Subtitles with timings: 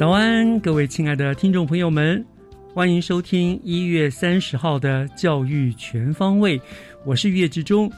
[0.00, 2.24] 早安，各位亲爱的听众朋友们，
[2.72, 6.58] 欢迎收听一月三十号的教育全方位，
[7.04, 7.92] 我是岳志忠。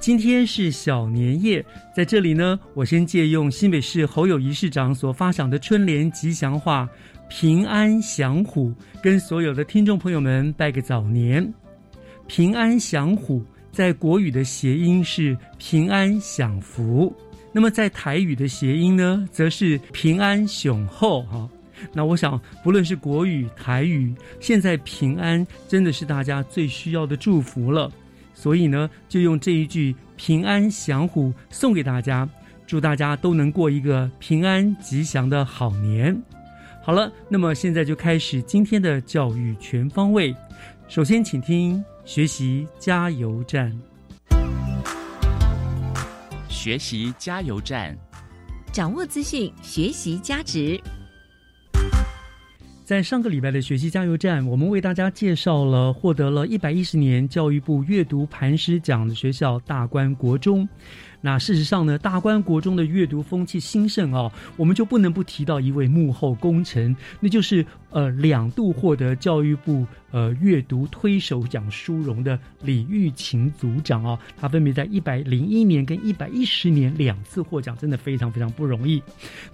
[0.00, 1.62] 今天是小年夜，
[1.94, 6.88] 在这里呢，我先借用新北市侯友谊市长所发响的春联吉祥话
[7.28, 8.72] “平安祥虎”，
[9.04, 11.46] 跟所有的听众朋友们拜个早年。
[12.26, 17.14] 平安祥虎在国语的谐音是平安享福，
[17.54, 21.48] 那么在台语的谐音呢，则是平安雄厚哈。
[21.92, 27.88] 那我想，不论是国语、台语，现在平安真的是大家最需要的祝福了。
[28.34, 32.28] 所以呢，就用这一句“平安祥虎”送给大家，
[32.66, 36.20] 祝大家都能过一个平安吉祥的好年。
[36.82, 40.34] 好了，那么现在就开始今天的教育全方位。
[40.88, 43.72] 首先，请听学习加油站。
[46.64, 47.94] 学习加油站，
[48.72, 50.80] 掌握资讯，学习价值。
[52.82, 60.66] 在上个礼拜的学习加油站，我们为大家介绍了获得了一百一十年教育部阅读磐石奖的学校大观国中。
[61.24, 79.02] 那事实上呢，大观国中的阅读风气兴盛啊，我们就不能不提到一位幕后功臣，那就是呃两度获得教育部呃阅读推手奖殊荣的李玉琴组长啊，他分别在一百零一年跟一百一十年两次获奖，真的非常非常不容易。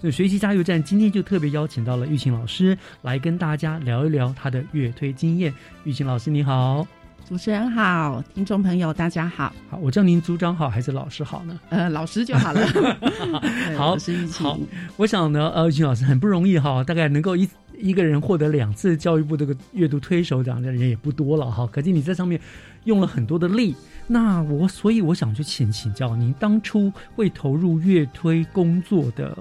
[0.01, 5.53] 所以学习加油站今天就特别邀请到了玉琴老师来跟大家聊一聊他的阅推经验。
[5.85, 7.00] 玉琴老师你好。
[7.31, 9.53] 主持人好，听众朋友大家好。
[9.69, 11.57] 好，我叫您组长好还是老师好呢？
[11.69, 12.61] 呃，老师就好了。
[13.77, 13.95] 好，
[14.37, 14.59] 好。
[14.97, 17.47] 我想呢，呃，玉琴老师很不容易哈，大概能够一
[17.77, 21.65] 一个人获得两次教育部这个阅读推手奖的人也不多了哈。
[21.67, 22.37] 可见你在上面
[22.83, 23.73] 用了很多的力。
[24.07, 29.37] 那我所以我想去请请教您，当初会投入阅推工作的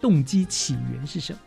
[0.00, 1.38] 动机起源是什么？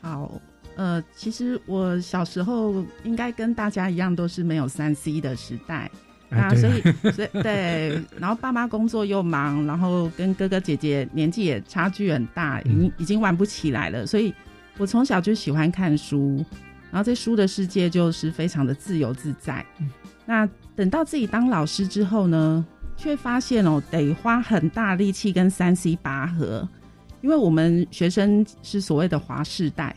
[0.00, 0.40] 好不好？
[0.76, 0.82] 好。
[0.82, 5.90] 呃，其实我小时候应该跟大家一样，都是没有三 C 的时代
[6.30, 14.32] 啊，所以所以对，然后爸妈工作又忙，然后跟哥哥姐姐年纪也差距很大，已经已经玩不起来了，所以
[14.78, 16.44] 我从小就喜欢看书，
[16.90, 19.64] 然后在书的世界就是非常的自由自在。
[20.24, 22.64] 那等到自己当老师之后呢，
[22.96, 26.66] 却发现哦，得花很大力气跟三 C 拔河，
[27.20, 29.94] 因为我们学生是所谓的华世代。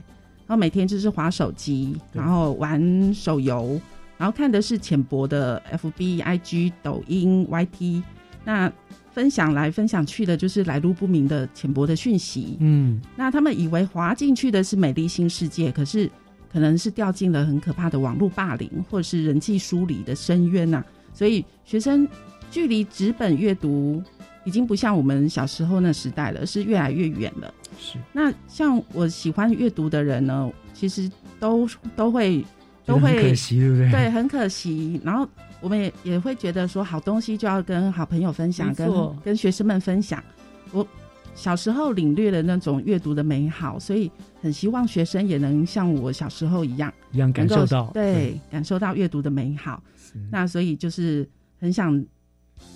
[0.47, 3.79] 然后每天就是划手机，然后玩手游，
[4.17, 8.03] 然后看的是浅薄的 F B I G 抖音 Y T，
[8.43, 8.71] 那
[9.11, 12.57] 分享来分享去的就是来路不明的浅薄的讯息。
[12.59, 16.09] 嗯，那他们以为滑进去的是美丽新世界，可是
[16.51, 20.83] 可能是掉进了很可怕的网络霸凌或者是人际疏离的深渊呐。
[21.13, 22.07] 所以学生
[22.51, 24.03] 距离纸本阅读
[24.45, 27.53] 已经不像我们小时候那时代了，是越来越远了。
[27.77, 32.45] 是，那像我喜欢阅读的人呢，其实都都会
[32.85, 33.91] 都会可惜，对不对？
[33.91, 35.01] 对，很可惜。
[35.03, 35.27] 然后
[35.59, 38.89] 我们也也会觉得说，好东西就要跟好朋友分享，跟
[39.23, 40.23] 跟学生们分享。
[40.71, 40.87] 我
[41.33, 44.09] 小时候领略了那种阅读的美好，所以
[44.41, 49.83] 很希望学生也能像我小时候一样，一样感受到，对，感受到阅读的美好。
[50.31, 51.27] 那所以就是
[51.59, 52.01] 很想，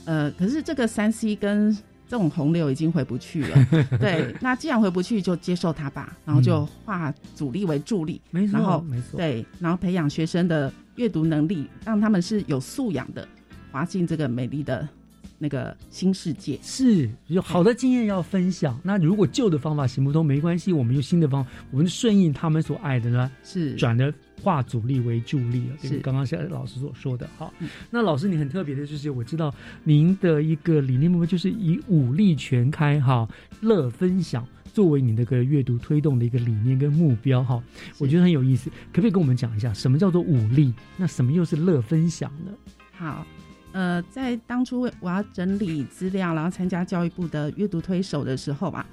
[0.05, 1.77] 呃，可是这个三 C 跟。
[2.09, 3.55] 这种洪流已经回不去了，
[4.01, 4.35] 对。
[4.41, 13.27] 那既然回不去，就接受它吧，然后就化阻力为助力，没错，然后没错，对，然后培养学生的阅读能力，让他们是有素养的，
[13.71, 14.89] 滑进这个美丽的
[15.39, 16.59] 那个新世界。
[16.61, 18.79] 是有好的经验要分享。
[18.83, 25.77] 那如果旧的方法行不通，没关系，我们用新的方法，我们顺应他们所爱的呢，是转的化阻力为助力了。
[25.81, 27.27] 对，是刚刚像老师所说的。
[27.37, 27.51] 哈，
[27.89, 29.53] 那老师你很特别的就是，我知道
[29.83, 33.27] 您的一个理念目标就是以武力全开哈，
[33.61, 34.45] 乐分享。
[34.71, 37.61] 作为你那个阅读推动的一个理念跟目标哈，
[37.97, 40.71] 我觉得很有意思，可不可以跟我们讲一下什么叫做武力？
[40.95, 42.51] 那什么又是乐分享呢？
[42.91, 43.25] 好，
[43.71, 48.85] 呃，在当初我要整理资料，然后参加教育部的阅读推手的时候吧，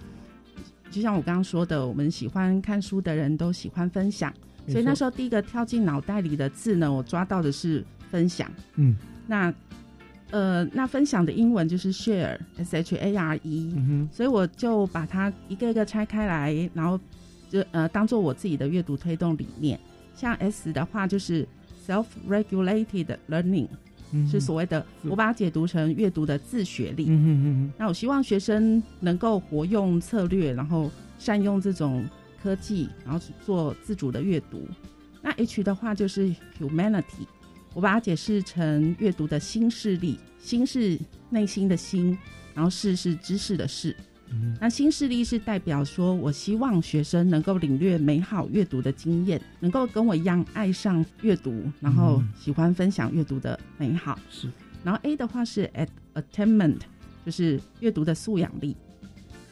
[0.91, 4.33] 就像我刚刚说的，我们喜欢看书的人都喜欢分享，
[4.69, 8.51] 所以那时候第一个跳进脑袋里的字呢，我抓到的是分享。
[8.75, 8.95] 嗯，
[9.27, 9.53] 那
[10.31, 16.99] 呃，那分享的英文就是 share，s h a r e，、嗯所以我就把它一个一个拆开来，然后
[17.49, 19.79] 就呃当做我自己的阅读推动理念。
[20.15, 21.47] 像 S 的话就是
[21.87, 23.69] self-regulated learning，、
[24.25, 27.07] 哼，是所谓的，我把它解读成阅读的自学力。
[27.09, 32.05] 嗯嗯嗯那我希望学生能够活用策略，然后善用这种
[32.43, 34.67] 科技，然后做自主的阅读。
[35.23, 37.27] 那 H 的话就是 humanity，
[37.75, 40.99] 我把它解释成阅读的新势力，心是
[41.31, 42.17] 内心的心，
[42.55, 43.95] 然后事是知识的视。
[44.31, 54.19] 嗯那新势力是代表说，我希望学生能够领略美好阅读的经验，能够跟我一样爱上阅读，然后嗯喜欢分享阅读的美好。
[54.31, 54.49] 是
[54.83, 56.79] 然后 A 的话是 at attainment，
[57.25, 58.77] 就是阅读的素养力。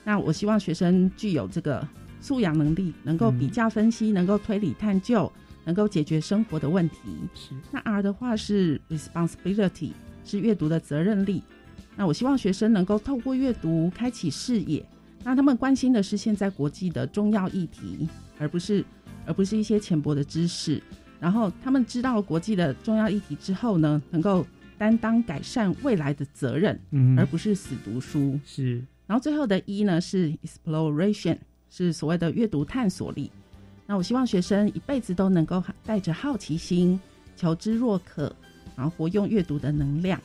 [0.04, 1.86] 那我希望学生具有这个
[2.20, 5.30] 素养能力，能够比较分析，能够推理探究，
[5.64, 6.96] 能够解决生活的问题。
[7.34, 9.92] 是那 R 的话是 responsibility，
[10.24, 11.42] 是阅读的责任力。
[11.96, 14.84] 那我希望学生能够透过阅读开启视野，
[15.22, 18.08] 那他们关心的是现在国际的重要议题，
[18.38, 18.84] 而不是
[19.26, 20.82] 而不是一些浅薄的知识。
[21.20, 24.44] 然后他们知道国际的重要议题之后呢，能够
[24.76, 28.38] 担当改善未来的责任，嗯而不是死读书。
[28.44, 31.38] 是然后最后的一呢是 exploration，
[31.70, 33.30] 是所谓的阅读探索力。
[33.86, 36.98] 那我希望学生一辈子都能够带着好奇心，
[37.36, 38.34] 求知若渴，
[38.74, 40.20] 然后活用阅读的能量。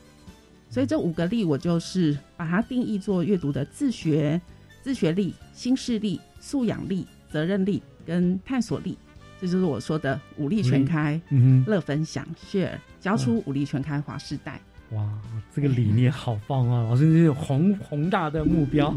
[0.70, 4.40] 所以这五个力，我就是把它定义做阅读的自学、
[4.82, 8.98] 自学力、新势力、素养力、责任力跟探索力。
[9.42, 14.62] 这就是我说的五力全开、嗯哼乐分享、share，教出五力全开华世代。
[14.92, 15.08] 哇，
[15.54, 16.84] 这个理念好棒啊！
[16.84, 18.92] 老师这有宏宏大的目标。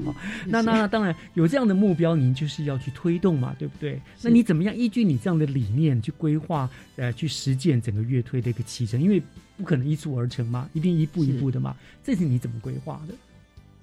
[0.46, 4.00] 那那那当然有这样的目标，您就是要去推动嘛，对不对？
[4.22, 9.00] 那你怎么样依据你这样的理念去规划，呃，去实践整个乐推的一个启程？
[9.00, 9.22] 因为
[9.56, 11.76] 不可能一蹴而成嘛，一定一步一步的嘛。
[12.02, 13.14] 这是你怎么规划的？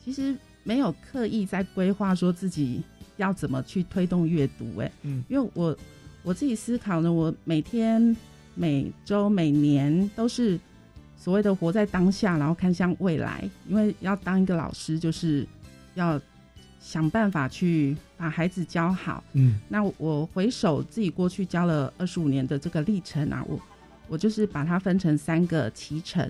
[0.03, 2.81] 其实没有刻意在规划说自己
[3.17, 5.77] 要怎么去推动阅读，哎，嗯，因为我
[6.23, 8.15] 我自己思考呢，我每天、
[8.55, 10.59] 每周、每年都是
[11.19, 13.47] 所谓的活在当下，然后看向未来。
[13.67, 15.45] 因为要当一个老师，就是
[15.95, 16.19] 要
[16.79, 19.21] 想办法去把孩子教好。
[19.33, 23.59] 嗯那我回首自己过去教了二十五年的这个历程啊，我
[24.07, 26.25] 我就是把它分成三个期程。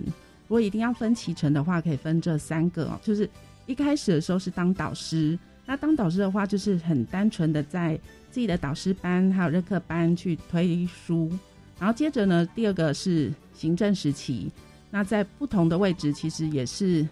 [0.47, 2.99] 如果一定要分期程的话，可以分这三个哦。
[3.03, 3.29] 就是
[3.67, 5.37] 一开始的时候是当导师，
[5.67, 7.95] 那当导师的话，就是很单纯的在
[8.31, 11.31] 自己的导师班还有任课班去推书。
[11.79, 14.51] 然后接着呢，第二个是行政时期，
[14.91, 17.07] 那在不同的位置，其实也是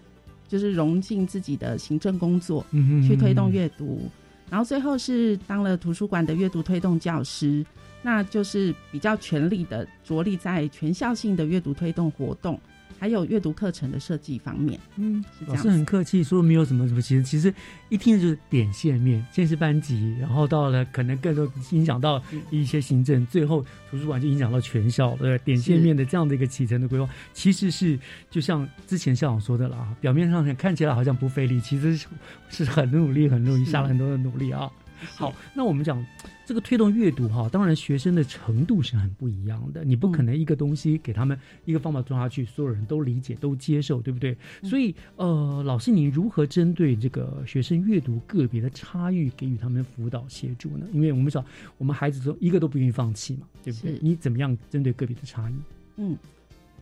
[0.48, 4.08] 就是融进自己的行政工作，嗯去推动阅读。
[4.50, 7.64] 然后最后是当了图书馆的阅读推动教师，
[8.02, 12.58] 那就是比较全力的着力在全校性的阅读推动活动，
[12.98, 14.78] 还有阅读课程的设计方面。
[14.96, 17.52] 嗯，老师是这样子很客气，说没有什么什么，其实其实
[17.88, 25.38] 一听就是点线面，先是班级，然后到了可能更多影响到一些行政，最后图书馆就影响到全校，对？
[25.38, 27.98] 点线面的这样的一个启程的规划，其实是
[28.30, 32.06] 就像之前校长说的啦，表面上看起来好像不费力，其实是
[32.50, 34.70] 是很努力、很努力，下了很多的努力啊。
[35.16, 36.04] 好，那我们讲
[36.44, 44.36] 这个推动阅读哈，当然学生的程度是很不一样的，你不可能一个东西给他们一个方法做下去，所有人都理解都接受，对不对？
[44.62, 50.86] 所以呃，老师你如何针对这个学生阅读个别的差异给予他们辅导协助呢？
[50.92, 51.44] 因为我们知道
[51.76, 53.98] 我们孩子说一个都不愿意放弃嘛，对不对？
[54.00, 55.54] 你怎么样针对个别的差异？
[55.96, 56.16] 嗯，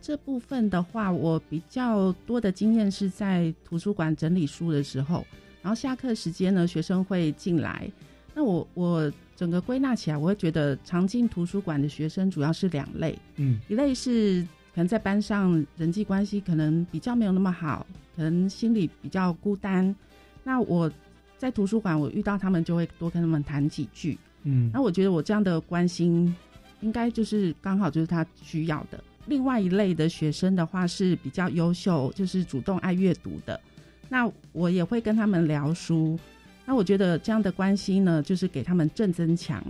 [0.01, 5.25] 这部分的话，我比较多的经验是在图书馆整理书的时候，
[5.61, 7.91] 然后下课时间呢，学生会进来。
[8.37, 14.43] 那我我整个归纳起来，我会觉得常进图书馆的学生主要是两类，嗯一类是
[14.75, 17.83] 可能在班上人际关系可能比较没有那么好，
[18.15, 19.95] 可能心里比较孤单。
[20.43, 20.91] 那我
[21.35, 24.15] 在图书馆，我遇到他们就会多跟他们谈几句。
[24.43, 26.35] 嗯那我觉得我这样的关心，
[26.81, 29.03] 应该就是刚好就是他需要的。
[29.25, 33.59] 另外一类的学生的话是比较优秀，就是主动爱阅读的。
[34.07, 36.19] 那我也会跟他们聊书。
[36.69, 39.63] 那我觉得这样的关系呢，就是给他们正增强。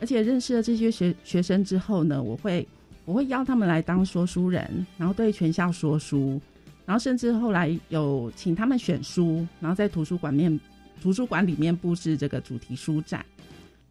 [0.00, 2.66] 而且认识了这些学学生之后呢，我会
[3.04, 6.40] 我会邀他们来当说书人，然后对全校说书，
[6.84, 10.58] 然后甚至后来有请他们选书，然后在图书馆面
[11.00, 13.24] 图书馆里面布置这个主题书展。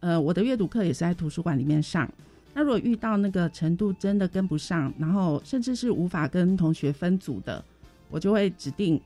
[0.00, 2.06] 呃，我的阅读课也是在图书馆里面上。
[2.52, 7.64] 那如果遇到那个程度真的跟不上，然后甚至是无法跟同学分组的，
[8.10, 9.00] 我就会指定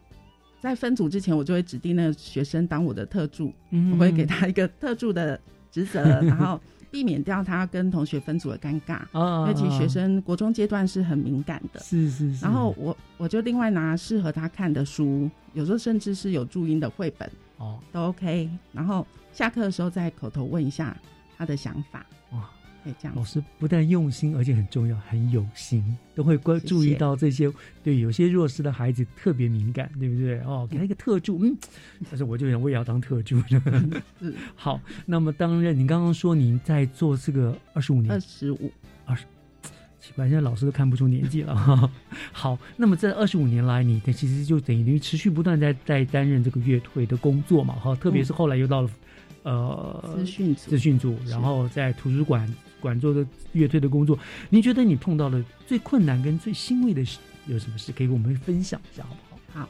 [0.66, 3.54] 在分组之前，我就会指定那个学生当我的特助，
[3.92, 9.02] 我会给他一个特助的职责， 然后避免掉他跟同学分组的尴尬。
[9.42, 12.44] 因为其实学生国中阶段是很敏感的，是是是。
[12.44, 18.50] 然后我我就另外拿适合他看的书，有时候甚至是有注音的绘本，哦，都 OK。
[18.73, 20.96] 然后下课的时候再口头问一下
[21.38, 22.04] 他的想法。
[23.02, 23.12] 哇。
[23.14, 25.82] 老师不但用心，而且很重要，很有心，
[26.14, 27.52] 都会关注意到这些。
[27.82, 30.40] 对，有些弱势的孩子特别敏感，对不对？
[30.40, 31.56] 哦，给他一个特助，嗯，
[32.10, 33.40] 但是我就想，我也要当特助。
[34.54, 38.70] 好，那么担任，你刚刚说您在做这个二十五年，二十五，
[39.04, 39.24] 二十，
[40.00, 41.90] 奇怪，现在老师都看不出年纪了。
[42.32, 47.74] 好，那么这二十五年来，你其实就等于持续不断在在担任这个乐队的工作嘛？
[47.74, 48.90] 哈，特别是后来又到了
[49.42, 52.48] 呃资讯组资讯组，然后在图书馆。
[52.86, 54.16] 管做的乐队的工作，
[54.48, 57.90] 您觉得你碰到了最困难跟最欣慰的事有什么事？
[57.90, 59.60] 可以跟我们分享一下，好不好？
[59.62, 59.68] 好，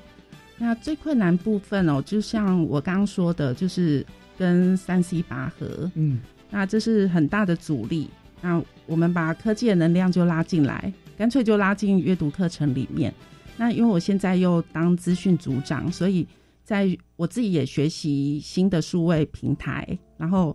[0.59, 4.05] 那最困难部分哦，就像我刚刚说的，就是
[4.37, 6.21] 跟三 C 拔河，嗯，
[6.51, 8.11] 那这是很大的阻力。
[8.43, 13.15] 那我们把科技的能量就拉进来，干脆就拉进阅读课程里面。
[13.57, 16.29] 那因为我现在又当资讯组长，所以
[16.65, 20.55] 在我自己也学习新的数位平台，然后。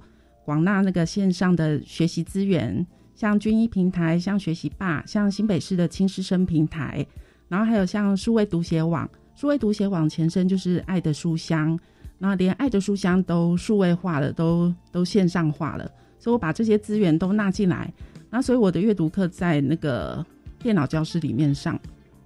[0.52, 7.08] 广纳那个线上的学习资源，像军医平台，像学习霸，像新北市的轻师生平台，
[7.48, 11.80] 然后还有像数位读写网，数位读写网前身就是爱的书香，
[12.18, 15.90] 那连爱的书香都数位化了，都都线上化了，
[16.20, 17.90] 所以我把这些资源都纳进来，
[18.30, 20.26] 那所以我的阅读课在那个
[20.60, 21.80] 电脑教室里面上，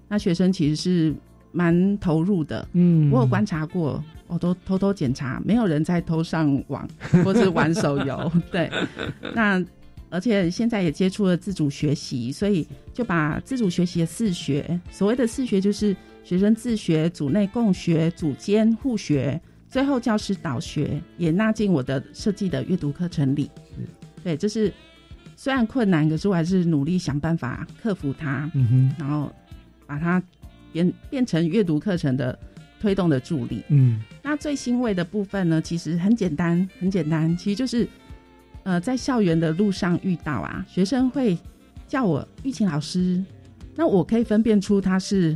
[0.08, 1.13] 那学生其实是
[1.55, 4.03] 蛮投入的，嗯，我有观察过。
[4.27, 6.89] 我都偷偷检查，没有人在偷上网
[7.24, 8.31] 或是玩手游。
[8.51, 8.71] 对，
[9.35, 9.63] 那
[10.09, 23.51] 而且现在也接触了自主学习，所以就把自主学习的四学，所谓的四学就是学生自学、组内共学、组间互学，最后教师导学也纳进我的设计的阅读课程里。
[24.24, 24.74] 对，这是
[25.35, 29.31] 虽然困难，可是我还是努力想办法克服它，嗯哼，然后
[29.85, 30.21] 把它
[30.75, 32.38] 变变成阅读课程的。
[32.77, 37.88] 推动的助力，嗯，那最欣慰的部分呢，其实很简单，很简单，其实就是，
[38.63, 41.36] 呃，在校园的路上遇到啊，学生会
[41.88, 43.24] 叫我玉琴老师，
[43.75, 45.36] 那我可以分辨出他是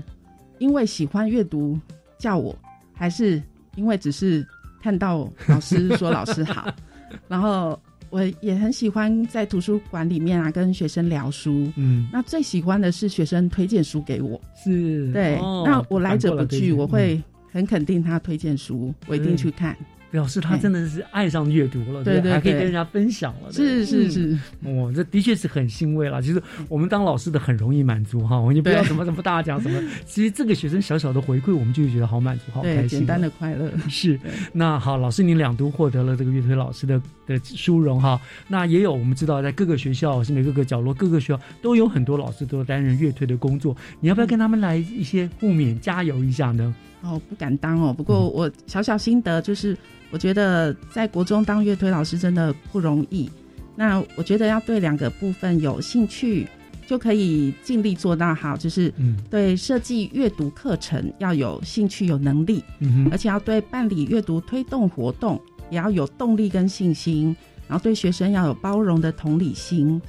[0.59, 1.79] 因为喜欢阅读
[2.19, 2.55] 叫我，
[2.93, 3.41] 还是
[3.75, 4.45] 因为只是
[4.83, 6.71] 看到老师说老师好，
[7.27, 15.11] 然后我也很喜欢在图书馆里面啊跟学生聊书，嗯，那最喜欢的是学生推荐书给我，是。
[15.11, 17.21] 对，那我来者不拒，我会。
[17.51, 19.75] 很肯定他推荐书，我一定去看。
[20.11, 23.51] 表示他真的是爱上阅读了，对对，还可以跟人家分享了。
[23.51, 26.21] 是是是，哦，这的确是很欣慰了。
[26.21, 29.79] 其实我们当老师的很容易满足哈，我们就不要什么什么大奖什么。
[30.05, 33.71] 其实这个学生小小的回馈，我们就觉得好满足，好开心，简单的快乐。
[33.87, 34.19] 是，
[34.51, 38.19] 那好，老师您两度获得了这个乐推老师的的殊荣哈。
[38.47, 43.77] 那也有我们知道，在各个学校，甚至各个角落，各个学校都有很多老师都担任乐推的工作。
[43.99, 46.73] 你要不要跟他们来一些互勉，加油一下呢？
[47.01, 47.93] 哦，不敢当哦。
[47.93, 49.77] 不过我小小心得就是。
[50.11, 53.29] 我觉得在国中当乐推老师真的不容易。
[53.75, 56.47] 那我觉得要对两个部分有兴趣，
[56.87, 58.57] 就可以尽力做到好。
[58.57, 58.91] 就是
[59.29, 65.39] 对设计阅读课程要有兴趣、有能力，嗯而且要对办理阅读推动活动
[65.69, 67.35] 也要有动力跟信心。
[67.67, 70.01] 然后对学生要有包容的同理心。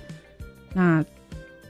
[0.72, 1.04] 那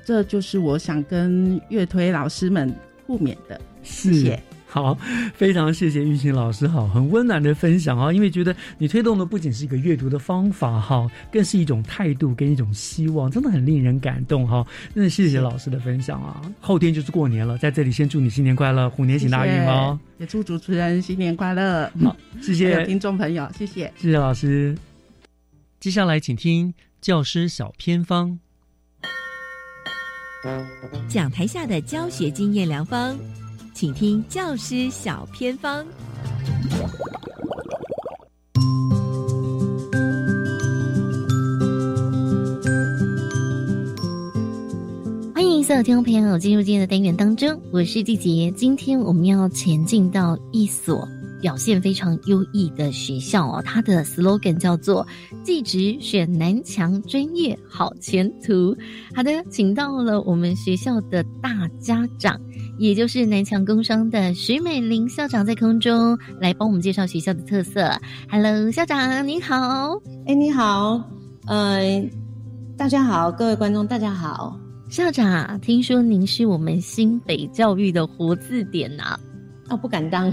[0.05, 2.73] 这就是我想跟乐推老师们
[3.09, 3.61] 互勉的。
[3.83, 4.41] 谢谢。
[4.71, 4.97] 好，
[5.35, 8.13] 非常谢谢玉琴老师，好，很温暖的分享啊！
[8.13, 14.65] 因为觉得你推动的不仅是一个阅读的方法，哈，更是一种态度跟一种希望，真的很令人感动，哈！
[14.95, 16.41] 真的谢谢老师的分享啊！
[16.61, 19.99] 后天就是过年了，在这里先祝你新年快乐，虎年行大运哦！
[20.19, 24.79] 也祝主持人新年快乐，好，谢谢听众朋友，谢谢，谢谢老师。
[25.81, 28.39] 接下来请听教师小偏方，
[31.09, 33.19] 讲台下的教学经验良方。
[33.81, 35.83] 请听教师小偏方。
[45.35, 48.53] 欢迎所有听众朋友，进入今天的单元当中，我是季杰。
[48.55, 51.09] 今天我们要前进到一所
[51.41, 55.07] 表现非常优异的学校哦，它的 slogan 叫做
[55.43, 58.77] “技职选南强，专业好前途”。
[59.15, 62.41] 好的，请到了我们学校的大家长，
[62.79, 67.91] 也就是南强工商的徐美玲校长，在空中来帮我们介绍学校的特色。
[68.31, 70.01] Hello，校长你好。
[70.27, 71.03] 哎，你好，
[71.47, 72.09] 呃，
[72.77, 74.59] 大家好，各位观众大家好。
[74.89, 79.19] 校长，听说您是我们新北教育的活字典呐？
[79.71, 80.31] 哦，不敢当。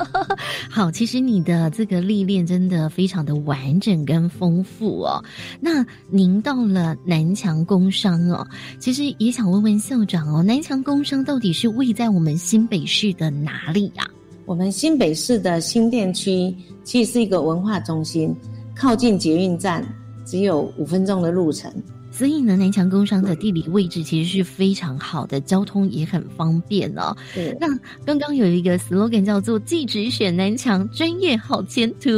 [0.70, 5.24] 好，其实你的这个历练真的非常的完整跟丰富哦。
[5.60, 8.46] 那您到了南强工商哦，
[8.78, 14.08] 其实也想问问校长哦，南强工商到底是位在我们新北市的哪里呀？
[14.46, 18.34] 我们新北市的新店区其实是一个文化中心，
[18.74, 19.82] 靠近捷运站，
[20.24, 21.72] 只有五分钟的路程。
[22.20, 27.16] 所以呢，南强工商的地理位置其实是非常好的，交通也很方便哦。
[27.34, 27.56] 对。
[27.58, 27.66] 那
[28.04, 32.10] 刚刚有一个 slogan 叫做“技职选南强，专业好前途”，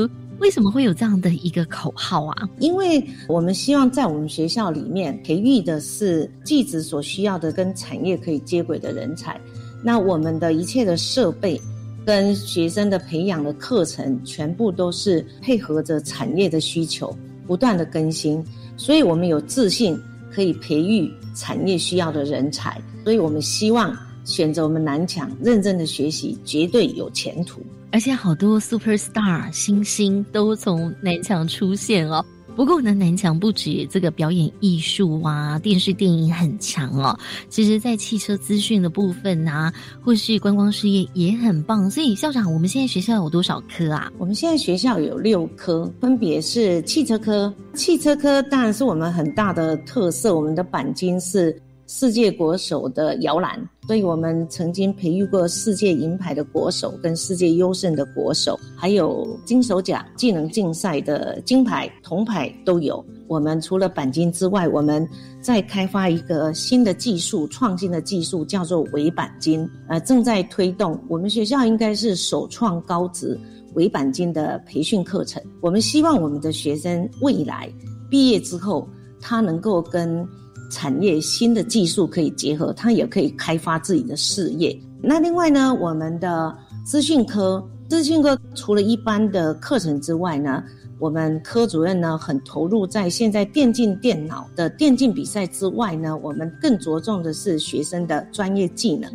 [0.43, 2.49] 为什么会有这样的一个口号啊？
[2.59, 9.41] 因为我们希望在我们学校里面培育的是技职所需要的跟产业可以接轨的人才。
[9.85, 11.61] 那我们的一切的设备
[12.05, 17.17] 跟学生的培养的课程，全部都是配合着产业的需求，
[17.47, 18.45] 不断的更新。
[18.83, 19.97] 所以我们有自信
[20.35, 27.61] 可以培育产业需要的人才，所以我们希望选择我们南强，认真的学习，绝对有前途。
[27.93, 32.25] 而且好多 super star 星星都从南强出现哦。
[32.55, 37.19] 不过呢，南强不止这个表演艺术啊，电视电影很强哦。
[37.49, 41.91] 其实，在汽车资讯的部分啊，或是观光事业也很棒。
[41.91, 44.13] 所以，校长，我们现在学校有多少科啊？
[44.19, 47.53] 我们现在学校有六科，分别是汽车科。
[47.75, 51.59] 汽车科当然是我们很大的特色，我们的钣金是。
[51.95, 63.05] 世界国手的摇篮，所以我们曾经培育过世界银牌的国手跟世界优胜的国手，还有金手奖技能竞赛的金牌、铜牌都有。
[63.29, 65.07] 我们除了钣金之外，我们
[65.43, 70.99] 在开发一个新的技术、创新的技术，叫做围钣金，呃，正在推动。
[71.09, 73.39] 我们学校应该是首创高职
[73.75, 75.43] 围钣金的培训课程。
[75.61, 77.71] 我们希望我们的学生未来
[78.09, 78.89] 毕业之后，
[79.21, 80.27] 他能够跟
[80.73, 84.77] 产业新的技术可以结合，它也可以开发自己的事业。
[85.03, 90.65] 那另外呢，我们的资讯科，资讯科除了一般的课程之外呢，
[90.99, 99.13] 我们科主任呢很投入在现在电竞电脑的电竞比赛之外呢，我们更着重的是学生的专业技能。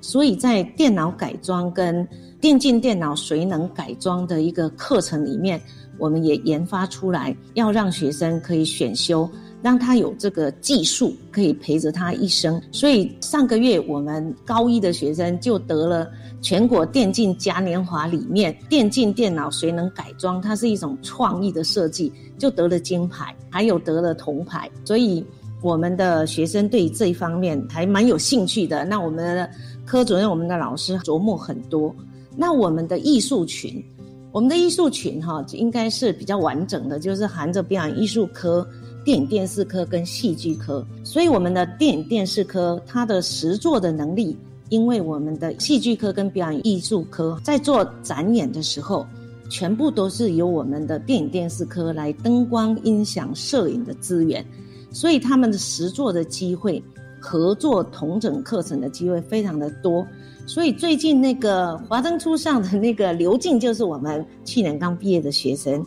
[0.00, 2.06] 所以在电脑改装跟
[2.40, 5.60] 电竞电脑谁能改装的一个课程里面，
[5.98, 9.28] 我们也研发出来，要让学生可以选修。
[9.60, 16.08] 让他有这个技术可以陪着他一生，所以上个月我们高一的学生就得了
[16.40, 24.70] 全国电竞嘉年华里面电竞电脑谁能改装，它是一种创意的设计，就得了金牌，还有得了铜牌。
[24.84, 25.24] 所以
[25.60, 28.84] 我们的学生对这一方面还蛮有兴趣的。
[28.84, 29.50] 那我们的
[29.84, 31.92] 科主任、我们的老师琢磨很多。
[32.36, 33.84] 那我们的艺术群，
[34.30, 38.64] 我们的艺术群哈，应该是比较完整的，就是含着表演艺术科。
[39.08, 44.36] 电影电视科跟戏剧科，所以我们的电影电视科它的实作的能力，
[44.68, 49.06] 因为我们的戏剧科跟表演艺术科在做展演的时候，
[49.48, 54.44] 全部都是由我们的电影电视科来灯光、音响、摄影的资源，
[54.90, 56.84] 所以他们的实作的机会、
[57.18, 60.06] 合作同整课程的机会非常的多。
[60.46, 65.82] 所以最近那个华灯初上的那个刘静，就是我们去年刚毕业的学生，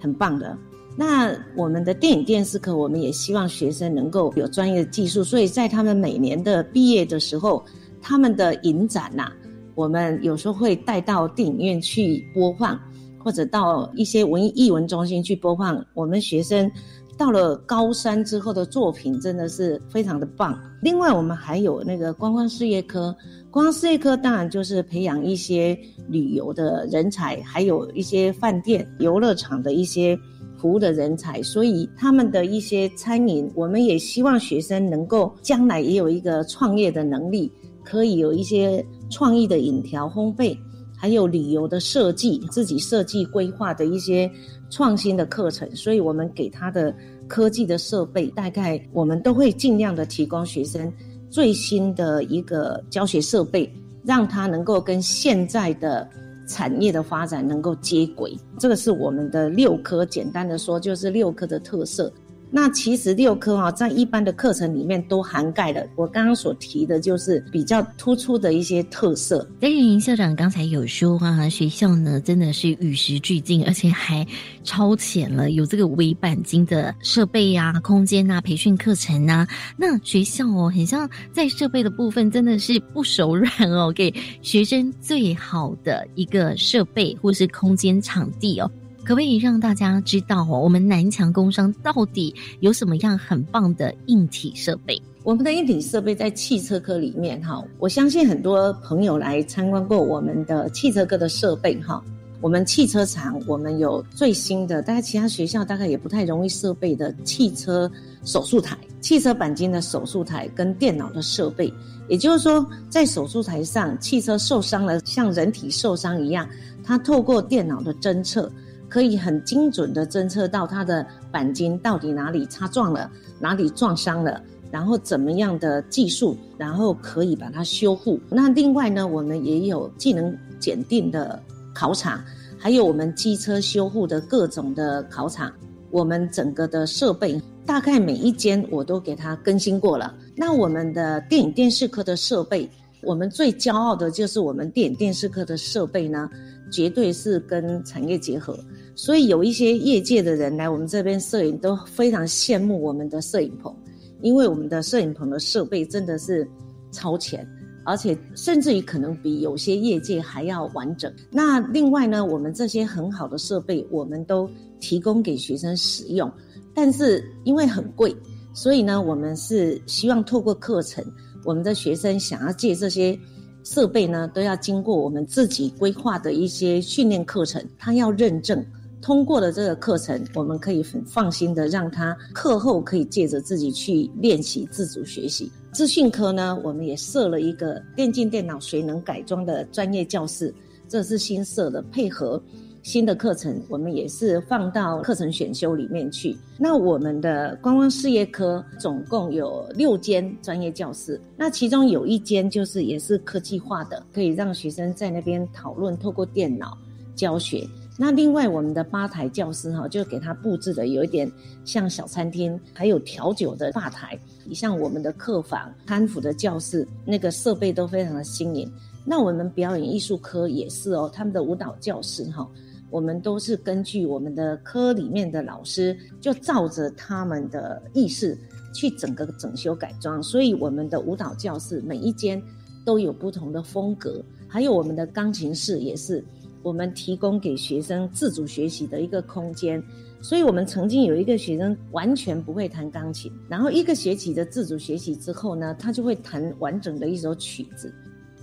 [0.00, 0.58] 很棒的。
[0.96, 7.64] 那我们的电影电视课，我们也希望学生能够有专业的技术，所以在他们每年的毕业的时候，
[8.00, 9.32] 他们的影展呐，
[9.74, 12.78] 我们有时候会带到电影院去播放，
[13.18, 15.84] 或者到一些文艺艺文中心去播放。
[15.94, 16.70] 我们学生
[17.18, 20.56] 到了高三之后的作品真的是非常的棒。
[20.80, 23.12] 另外，我们还有那个观光事业科，
[23.50, 25.76] 观光事业科当然就是培养一些
[26.06, 30.16] 旅游的人才，还有一些饭店、游乐场的一些。
[30.64, 37.52] 服务的人才，所以他们的一些餐饮，我们也希望学生能够将来也有一个创业的能力，
[37.84, 40.56] 可以有一些创意的饮调烘焙，
[40.96, 44.30] 还有旅游的设计，自己设计规划的一些
[44.70, 45.70] 创新的课程。
[45.76, 46.96] 所以我们给他的
[47.28, 50.90] 科技的设备，大概我们都会尽量的提供学生
[51.28, 53.70] 最新的一个教学设备，
[54.02, 56.08] 让他能够跟现在的。
[56.46, 60.04] 产业的发展能够接轨，这个是我们的六科。
[60.04, 62.12] 简单的说，就是六科的特色。
[62.56, 69.44] 那其实六科啊，在一般的课程里面都涵盖了我刚刚所提的，就是比较突出的一些特色。
[69.58, 74.24] 戴云校长刚才有说啊，学校呢真的是与时俱进，而且还
[74.62, 79.44] 超前了，有这个微钣金的设备啊、空间啊、培训课程啊。
[79.76, 88.70] 那学校哦，很像在设备的部分真的是不手软哦，给学生最好的一个设备或是空间场地哦。
[89.04, 95.00] 可不可以让大家知道哦，我们南强工商到底有什么样很棒的硬体设备？
[95.22, 102.02] 我们的硬体设备在汽车科里面哈，我相信很多朋友来参观过我们的汽车科的设备哈。
[102.40, 107.90] 我们汽车厂我们有最新的，大概其他学校大概也不太容易设备的汽车
[108.22, 111.72] 手术台、汽车钣金的手术台跟电脑的设备。
[112.06, 116.46] 也就是说，在手术台上，汽车受伤了，像人体受伤一样，
[116.82, 118.50] 它透过电脑的侦测。
[118.94, 128.20] 可以很精准的侦测到它的钣金到底哪里擦撞了，哪里撞伤了，然后怎么样的技术，然后可以把它修复。
[128.30, 131.42] 那另外呢，我们也有技能检定的
[131.74, 132.22] 考场，
[132.56, 135.52] 还有我们机车修复的各种的考场。
[135.90, 140.14] 我们整个的设备大概每一间我都给它更新过了。
[140.36, 142.70] 那我们的电影电视科的设备，
[143.02, 146.30] 我们最骄傲的就是我们电影电视科的设备呢，
[146.70, 148.56] 绝对是跟产业结合。
[148.96, 153.74] 所以有一些业界的人来我们这边摄影，都非常羡慕我们的摄影棚，
[154.22, 156.48] 因为我们的摄影棚的设备真的是
[156.92, 157.46] 超前，
[157.84, 161.12] 而且甚至于可能比有些业界还要完整。
[161.30, 166.30] 那另外呢，我们这些很好的设备，我们都提供给学生使用，
[166.72, 168.14] 但是因为很贵，
[168.52, 171.04] 所以呢，我们是希望透过课程，
[171.44, 173.18] 我们的学生想要借这些
[173.64, 178.64] 设备呢，都要经过我们自己规划的一些训练课程，他要认证。
[179.04, 185.52] 通过了这个课程，我们可以很放心的让他课后可以借着自己去练习自主学习。
[185.74, 190.54] 资讯科呢，我们也设了一个电竞电脑谁能改装的专业教室，
[190.88, 192.42] 这是新设的，配合
[192.82, 196.34] 新的课程，我们也是放到课程选修里面去。
[196.58, 206.78] 那我们的观光事业科总共有六间专业教室，那其中有一间就是也是科技化的，可以让学生在那边讨论，透过电脑
[207.14, 207.68] 教学。
[207.96, 211.30] 那另外，我们的吧台教室哈，就给它布置的有一点
[211.64, 214.18] 像小餐厅，还有调酒的吧台。
[214.44, 218.68] 你像我们的客房、餐辅的教室，那个设备都非常的新颖。
[219.04, 222.44] 那我们表演艺术科也是哦，他们的舞蹈教室哈，
[222.90, 228.36] 我们都是根据我们的科里面的老师，就照着他们的意识
[228.74, 230.20] 去整个整修改装。
[230.20, 232.42] 所以我们的舞蹈教室每一间
[232.84, 236.24] 都有不同的风格，还有我们的钢琴室也是。
[236.64, 239.80] 我们提供给学生自主学习的一个空间，
[240.20, 247.94] 所以我们曾经有一个学生完全不会弹钢琴，然后一个学期的自主学习之后呢，他就会弹完整的一首曲子。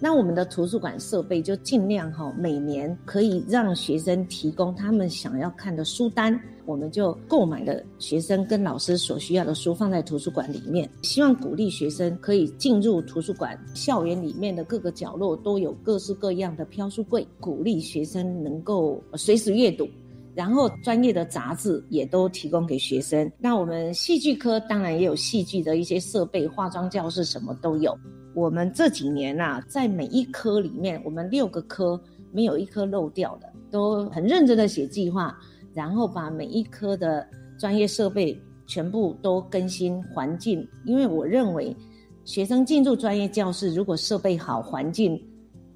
[0.03, 19.87] 那我们的图书馆设备就尽量哈，每年可以让学生提供他们想要看的书单，我们就购买了学生跟老师所需要的书放在图书馆里面，希望鼓励学生可以进入图书馆，校园里面的各个角落都有各式各样的飘书柜，鼓励学生能够随时阅读，
[20.33, 23.31] 然后专业的杂志也都提供给学生。
[23.37, 27.95] 那我们戏剧科当然也有戏剧的一些设备，化妆教室什么都有。
[28.33, 35.37] 我们这几年啊，在每一科里面，我们六个科没有一科漏掉的，都很认真的写计划，
[35.73, 40.65] 然后把每一科的专业设备全部都更新环境。
[40.85, 41.75] 因为我认为，
[42.23, 45.21] 学生进入专业教室，如果设备好，环境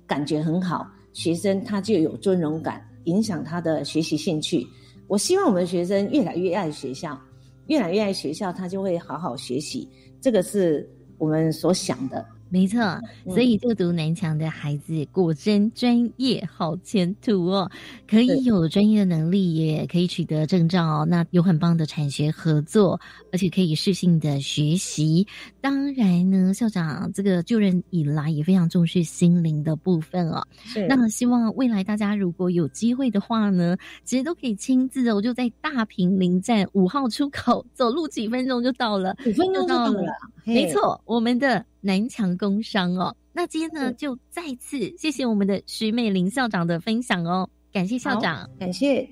[0.07, 4.65] 感觉很好，学生他就有尊荣感，影响他的学习兴趣。
[5.07, 7.19] 我希望我们学生越来越爱学校，
[7.67, 9.89] 越来越爱学校，他就会好好学习。
[10.21, 12.25] 这个是我们所想的。
[12.55, 12.79] 没错，
[13.25, 17.69] 所以就读南强的孩子果真专业好前途哦，
[18.07, 21.05] 可以有专业的能力，也可以取得证照哦。
[21.05, 22.97] 那有很棒的产学合作，
[23.33, 25.27] 而且可以适性的学习。
[25.59, 30.41] 当然呢，校长这个就任以来也非常重视心灵的部分哦。
[30.87, 40.05] 那希望未来大家如果有机会的话呢，其实都可以亲自哦，就在大平林站五号出口走路几分钟就到了，五分钟就到了。
[40.45, 41.65] 没错，我们的。
[41.85, 49.07] 南强工商哦，那今天呢就再次谢谢我们的徐美玲校长的分享哦，感谢校长，感谢。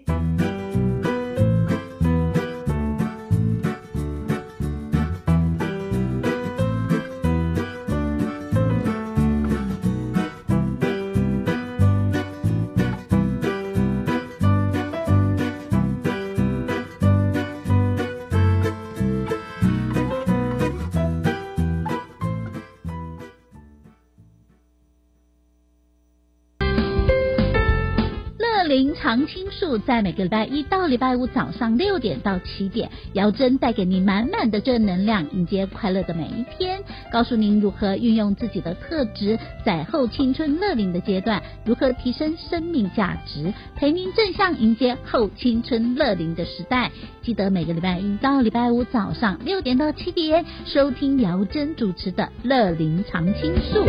[29.04, 46.90] 常青树在每个礼拜一到礼拜五早上六点到七点，姚珍带给你满满的正能量，迎接快乐的每一天，告诉您如何运用自己的特质，在后青春乐龄的阶段，如何提升生命价值，陪您正向迎接后青春乐龄的时代。
[47.22, 53.84] 记得每个礼拜一到礼拜五早上六点到七点，收听姚珍主持的《乐龄常青树》。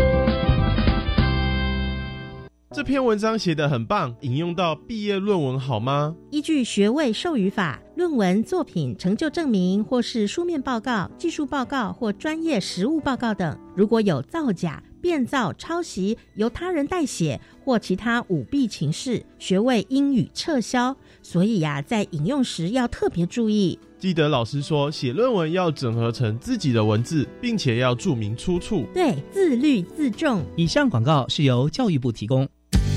[2.75, 6.13] 这篇文章写得很棒，引用到毕业论文好吗？
[6.33, 20.97] 依据学位授予法，论文作品、成就证明或是书面报告、技术报告或专业实务报告等，如果有造假、变造、抄袭、由他人代写或其他舞弊情事，学位应予撤销。
[21.23, 23.79] 所以呀，在引用时要特别注意。
[24.01, 28.85] 记得老师说，写论文要整合成自己的文字，并且要注明出处。
[28.93, 30.43] 对，自律自重。
[30.57, 32.47] 以上广告是由教育部提供。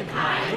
[0.00, 0.56] 电台。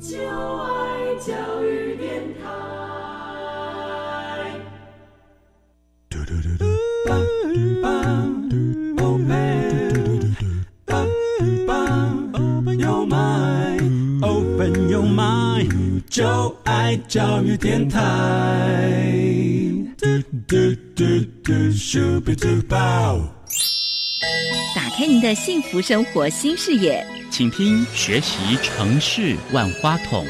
[0.00, 2.89] 就爱教育电台。
[16.08, 18.00] 就爱教育电台。
[24.74, 30.26] 打开您的幸福生活新视野，请听学习城市万花筒。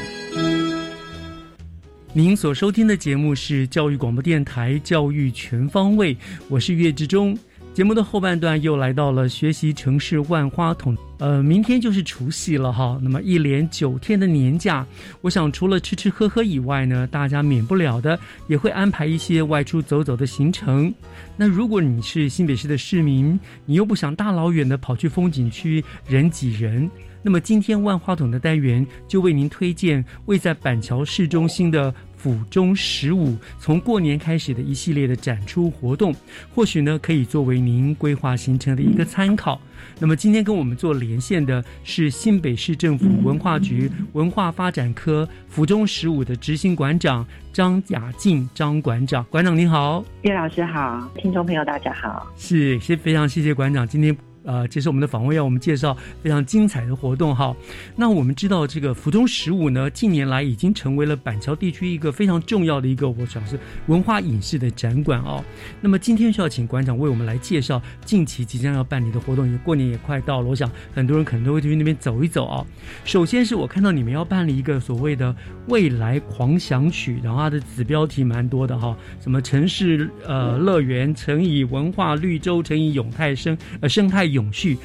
[2.13, 6.13] 您所收听的节目是教育广播电台《教育全方位》，
[6.47, 7.37] 我是岳志忠。
[7.73, 10.95] 节目的后半段又来到了学习城市万花筒。
[11.19, 14.85] 呃，明天就是除夕了哈，那么一连九天的年假，
[15.21, 20.93] 我想除了吃吃喝喝以外呢，大家免不了的也会安排一些外出走走的行程。
[21.37, 26.89] 那如果你是新北市的市民，你又不想大老远的跑去风景区人挤人。
[27.23, 36.13] 那么今天万花筒的单元就为您推荐位在板桥市中心的府中十五，从过年开始的一系列的展出活动，
[36.53, 39.59] 或许呢可以作为您规划行程的一个参考。
[39.99, 54.30] 那么今天跟我们做连线的是新北市政府文化局文化发展科府中十五的执行馆长张雅静张馆长，馆长您好，叶老师好，听众朋友大家好，是先非常谢谢馆长今天。
[54.43, 57.55] 呃，接受我们的访问，要我们介绍非常精彩的活动哈。
[57.95, 65.43] 那我们知道，这个福中十五呢，近年来已经成为了板桥地区一个非常重要的一个，我想是文化影视的展馆哦。
[65.79, 72.65] 那么今天需要请馆长为我们来介绍近期即将要办理的活动，也过年也快到了，我想很多人可能都会去那边走一走啊。
[73.05, 75.35] 首先是我看到你们要办理一个所谓的
[75.67, 84.30] 未来狂想曲，然后它的子标题蛮多的哈，什么城市呃乐园乘以文化绿洲乘以永泰生呃生态。
[84.31, 84.77] 永续，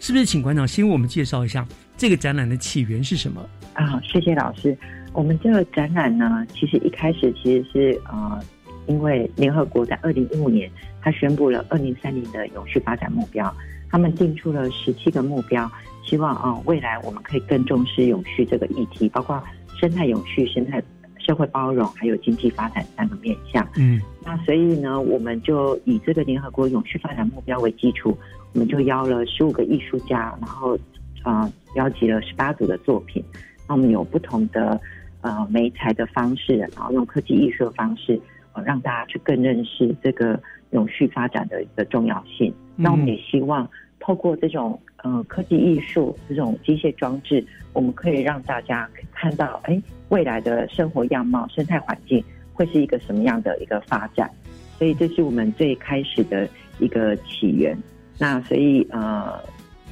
[0.00, 0.24] 是不是？
[0.24, 4.00] 请馆长先为我们介绍一下这个展览的起源是什么啊？
[4.02, 4.76] 谢谢老师。
[5.12, 8.40] 我们这个展览呢，其实一开始其实是呃，
[8.88, 10.68] 因为联合国在二零一五年，
[11.00, 13.54] 它宣布了二零三零的永续发展目标，
[13.90, 15.70] 他们定出了十七个目标，
[16.04, 19.40] 希望啊未来我们可以更重视永续这个议题，包括
[19.80, 20.82] 生态永续、生态
[21.18, 23.64] 社会包容，还有经济发展三个面向。
[23.76, 24.00] 嗯，
[24.34, 28.18] 那所以呢，我们就以这个联合国永续发展目标为基础。
[28.52, 30.76] 我们就邀了十五个艺术家，然后
[31.22, 33.22] 啊，邀集了十八组的作品。
[33.68, 34.80] 那我们有不同的
[35.20, 38.20] 呃媒材的方式，然后用科技艺术的方式，
[38.54, 42.52] 呃，让大家去更认识这个永续发展的一个重要性。
[42.74, 43.68] 那我们也希望
[44.00, 54.30] 透过这种呃科技艺术这种机械装置，我们可以让大家看到，哎，未来的生活样貌、生态环境会是一个什么样的一个发展。
[54.78, 57.76] 所以这是我们最开始的一个起源。
[58.18, 59.38] 那所以呃，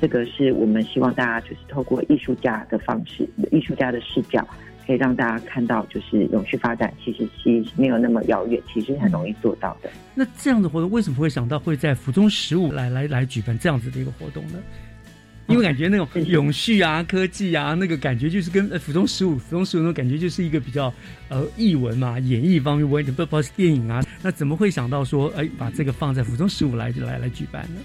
[0.00, 4.44] 这个是我们希望大家就是透过艺术家的方式、艺术家的视角，
[4.86, 9.90] 可以让大家看到，就是永续发展其实是没有那么遥远，其实很容易做到的。
[10.14, 14.58] 那这样的活动为什么会想到会在府中十五来来来举办这样子的一个活动呢？
[15.48, 20.92] 因为感觉那种永续啊、科技啊，那个感觉就是跟呃府中十五、府中十五那种感觉就是一个比较
[21.28, 27.80] 呃译文嘛、演艺方面，我也不不是电影啊，那怎么会想到说哎把这个放在府中十五来来来举办呢？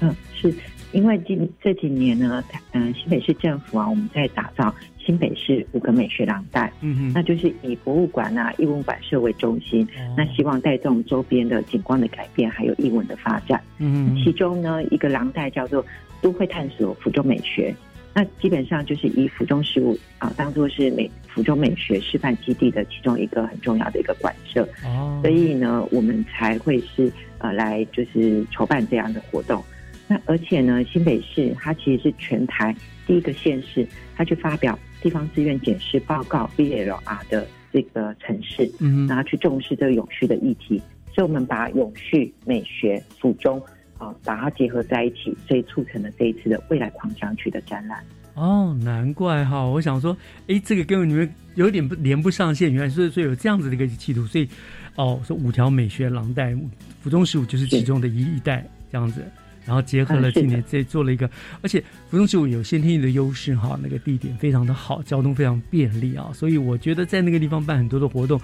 [0.00, 0.52] 嗯，是。
[0.92, 13.62] 因为近这几年呢，嗯，新北市政府啊，我们在打造新北市五个美学廊带，嗯哼，那就是以博物馆啊、艺文馆社为中心，那希望带动周边的景观的改变，还有艺文的发展。
[13.78, 15.86] 嗯其中呢，一个廊带叫做
[16.20, 17.74] 都会探索府中美学，
[18.14, 24.68] 那基本上就是以府中十五啊当做是美府中美学示范基地的其中一个很重要的一个馆舍。
[24.84, 29.62] 哦，所以呢，我们才会是呃来就是筹办这样的活动。
[30.08, 32.74] 那而且呢，新北市它其实是全台
[33.06, 40.82] 第一个县市，它去发表地方资源检视报告 BLR 的这个城市，嗯然后去重视这个永续的议题。
[41.14, 43.60] 所以我们把永续美学府中
[44.00, 48.02] 啊、把它结合在一起，所以促成了这一次的未来狂想曲的展览。
[48.34, 49.62] 哦，难怪哈！
[49.66, 50.16] 我想说，
[50.48, 54.48] 哎，这个跟你们有点不连不上线，原来所以所以有这样子的一个企图，所以
[54.96, 56.56] 哦，说五条美学廊带，
[57.02, 59.22] 府中十五就是其中的一一带这样子，
[59.66, 61.28] 然后结合了今年这做了一个，
[61.60, 68.40] 而且福中十五有先天的优势哈，那个地点非常的好，交通非常便利啊，所以我觉得在那个地方办很多的活动，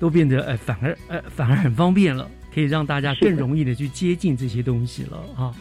[0.00, 5.52] 都变得呃反而呃反而很方便了，可以让大家更容易的去接近这些东西了啊。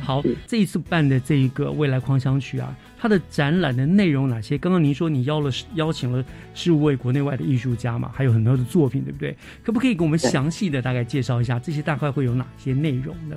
[0.00, 4.56] 好，这一次办的这一个未来狂想曲啊，它的展览的内容哪些？
[4.56, 6.24] 刚刚您说你邀了邀请了
[6.54, 9.36] 十五位国内外的艺术家嘛，还有很多的作品，对不对？
[9.64, 13.36] 可不可以给我们详细的大概介绍一下这些大概会有哪些内容呢？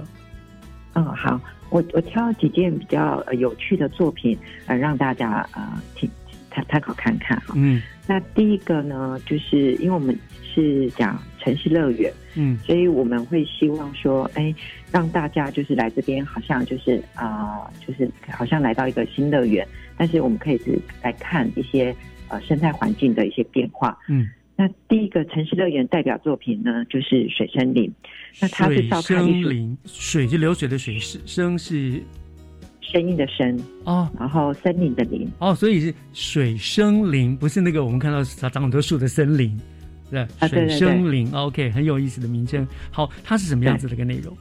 [0.93, 4.37] 嗯，好，我我挑几件比较呃有趣的作品，
[4.67, 6.07] 呃，让大家呃听
[6.51, 7.55] 参参考看看哈。
[7.55, 12.57] 嗯那第一个呢，就是因为我们是讲城市乐园，嗯。
[12.59, 14.53] 所以我们会希望说，哎，
[14.91, 19.67] 让大家就是来这边，好像就是啊、就是好像来到一个新乐园，
[19.97, 21.95] 但是我们可以是来看一些
[22.27, 23.97] 呃生态环境的一些变化。
[24.09, 27.91] 嗯，那第一个城市乐园代表作品呢，就是水森林。
[28.39, 32.01] 那它是水照看艺术生林，水是流水的水，是生是？
[32.83, 35.25] 声音的声哦，然后森林的林。
[35.39, 39.57] 哦，所以是水生林，不是那个我们看到它长很多树的森林，
[40.12, 42.67] 对，水生林，OK，很有意思的名称。
[42.91, 44.36] 好，它是什么样子的一个内容？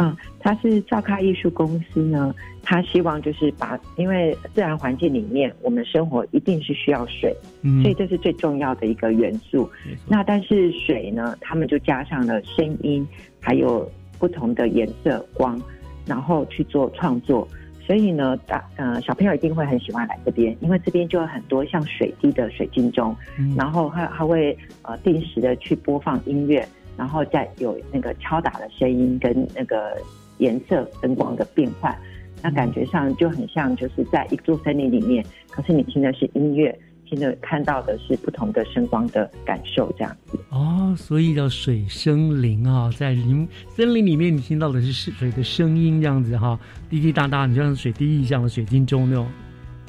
[0.00, 9.68] 嗯，它是照咖艺术公司呢，它希望就是把，因为自然环境里面，我们生活一定是需要水，嗯所以这是最重要的一个元素。
[10.06, 13.04] 那但是水呢，他们就加上了声音，
[13.40, 15.60] 还有不同的颜色、光，
[16.06, 17.46] 然后去做创作。
[17.88, 23.54] 所以呢，大呃小朋友一定会很喜欢来这边，因为这边就有很多像水滴的水晶钟，嗯。
[23.56, 29.96] 然后还还会呃定时的去播放音乐，然后再有那个敲打的声音跟那个
[30.36, 31.96] 颜色灯光的变换，
[32.42, 40.38] 那感觉上就很像就是在一座森林里面，可是你听的是音乐，听的看到的是不同的声光的感受，这样子。
[40.50, 46.58] 哦，所以叫水生林啊，在林森林里面，你听到的是水的声音，这样子哈，
[46.90, 49.26] 滴滴答答，你就像水滴一样的水晶钟那种，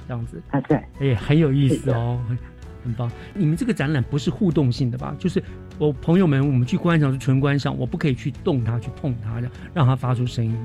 [0.07, 2.37] 这样子啊，对，哎，很有意思哦，很
[2.83, 3.11] 很棒。
[3.33, 5.13] 你们这个展览不是互动性的吧？
[5.19, 5.43] 就是
[5.77, 10.55] 我朋友们，我们去观赏是纯观赏，我不可以去动它，去碰它，让让它发出声音。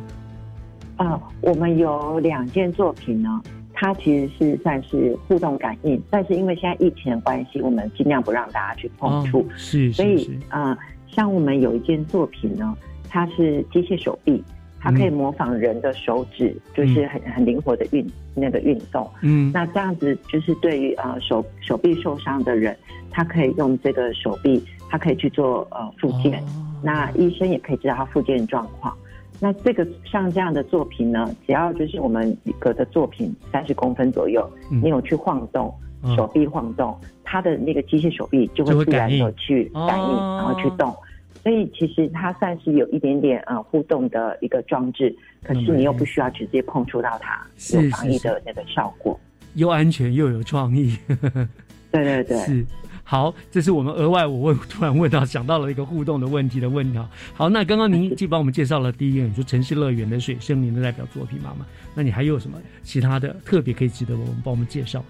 [0.97, 3.43] 啊，我们有两件作品呢，
[3.75, 9.41] 它其实是算是互动感应，但是因为现在疫情的关系，我们尽量不让大家去碰触。
[9.41, 12.77] 哦是所以啊、呃像我们有一件作品呢，
[13.09, 14.43] 它是机械手臂，
[14.81, 19.09] 它可以模仿人的手指，就是很很灵活的运那个运动。
[19.23, 22.77] 嗯那这样子就是对于呃手手臂受伤的人，
[23.13, 26.43] 他可以用这个手臂，他可以去做呃复健。
[26.83, 28.93] 那医生也可以知道他复健状况。
[29.41, 40.95] 那这个像这样的作品呢，只要就是我们隔的作品三十公分左右，嗯你有去晃动、嗯手臂晃动，它的那个机械手臂就就会会自然感应的去感应，哦然后去动。
[41.43, 49.19] 所以其实它算是有一点点呃互动的一个装置，可是你又不需要直接碰触到它，有防疫的那个效果。
[49.55, 50.97] 又安全又有创意。
[51.93, 52.67] 对对对，是。
[53.05, 57.09] 好，这是我们额外我问突然问到想到了一个互动的问题的问题啊。
[57.35, 65.05] 好，那刚刚您既帮我们介绍了第一个，你说城市乐园的水生林的代表作品妈妈，那你还有什么其他的特别可以值得我们帮我们介绍？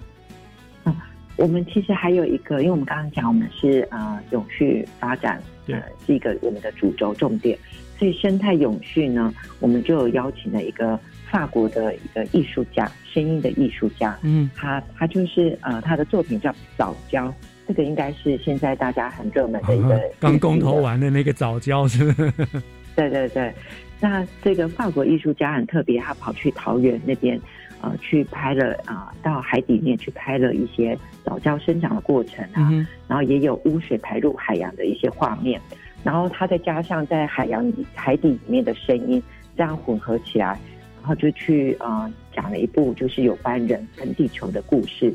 [1.36, 7.58] 我们其实还有一个，因为我们刚刚讲我们是呃永续发展，对呃是一个我们的主轴重点，
[7.98, 10.96] 所以生态永续呢，我们就有邀请了一个
[11.32, 17.34] 法国的一个艺术家，声音的艺术家，嗯，他他就是呃他的作品叫早教，
[17.66, 22.12] 这个应该是现在大家很热门的一个刚公投完的那个早教是？
[22.96, 23.52] 对对对，
[24.00, 27.40] 那这个法国艺术家很特别，他跑去桃园那边，
[27.80, 35.60] 呃，去拍了啊、到海底面去拍了一些早教生长的过程啊，嗯然后也有污水排入海洋的一些画面，
[36.04, 39.20] 然后他再加上在海洋里海底里面的声音，
[39.56, 40.56] 这样混合起来，
[41.00, 45.12] 然后就去呃讲了一部就是有关人跟地球的故事，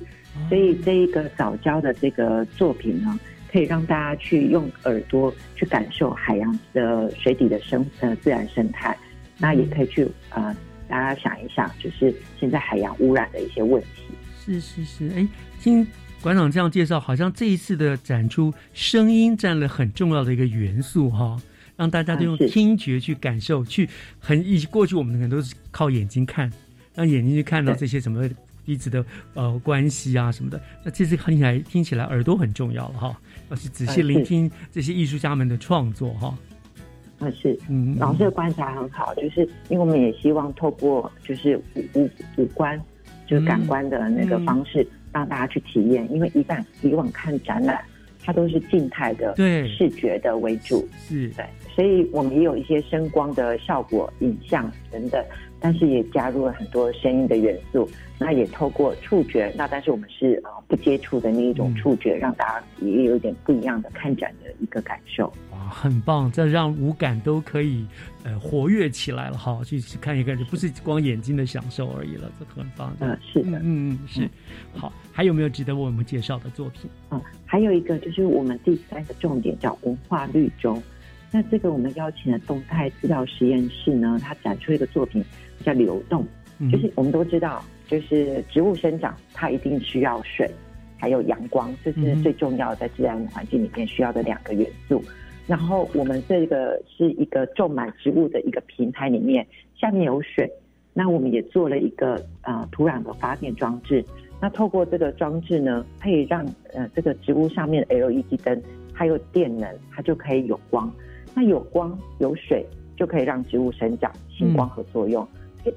[0.47, 3.19] 所以这一个早教的这个作品呢，
[3.51, 8.97] 可以让大家去用耳朵去感受海洋的水底的生呃自然生态，
[9.37, 10.55] 那也可以去呃
[10.87, 14.03] 大家想一想，就是现在海洋污染的一些问题。
[14.43, 15.27] 是是是，哎，
[15.61, 15.85] 听
[16.21, 21.39] 馆长这样介绍，好像这一次的展出，声音占了很重要的一个元素哈，
[21.77, 23.87] 让大家都用听觉去感受，去
[24.19, 26.51] 很以过去我们可能都是靠眼睛看，
[26.95, 28.27] 让眼睛去看到这些什么
[28.69, 29.03] 彼此的
[29.33, 30.61] 呃关系啊什么的。
[30.85, 36.37] 那这次听起来听起来耳朵很重要了哈，要去仔细聆听这些艺术家们的创作哈。
[37.17, 42.79] 啊，是，嗯，老师的观察很好，就是因为我们也希望透过就是五五五官，
[43.25, 46.07] 就是感官的那个方式，让大家去体验。
[46.13, 47.83] 因为一旦以往看展览，
[48.23, 51.43] 它都是静态的，对视觉的为主，是对，
[51.75, 55.25] 所以我们也有一些声光的效果、影像等等，
[55.59, 57.89] 但是也加入了很多声音的元素。
[58.21, 65.31] 那也透过触觉，那但是我们是呃不接触的那一种触觉，让大家也有一点不一样的看展的一个感受。
[65.53, 67.87] 哇，很棒，这让五感都可以
[68.25, 72.93] 呃活跃起来了哈，去去看一看，就不是光眼睛的享受而已了，这很棒。
[72.99, 74.29] 嗯，是的，嗯嗯是。
[74.73, 76.91] 好，还有没有值得为我们介绍的作品？
[77.11, 80.77] 嗯，还有一个就是我们第三个重点叫文化绿洲。
[81.31, 85.23] 那这个我们邀请了动态资料实验室呢，它展出一个作品
[85.63, 86.25] 叫流动，
[86.59, 90.49] 嗯就是我们都知道，就是植物生长它一定需要水，
[90.97, 95.03] 还有阳光，这是嗯最重要在自然环境里面需要的两个元素。
[95.47, 99.45] 然后我们这个是一个种满植物的一个平台里面，
[99.75, 100.47] 下面有水，
[100.93, 104.05] 那我们也做了一个呃土壤的发电装置。
[104.39, 108.61] 那透过这个装置呢，可以让呃这个植物上面的 LED 灯
[108.93, 110.89] 它有电能，它就可以有光。
[111.33, 115.27] 那有光有水就可以让植物生长，行光合作用。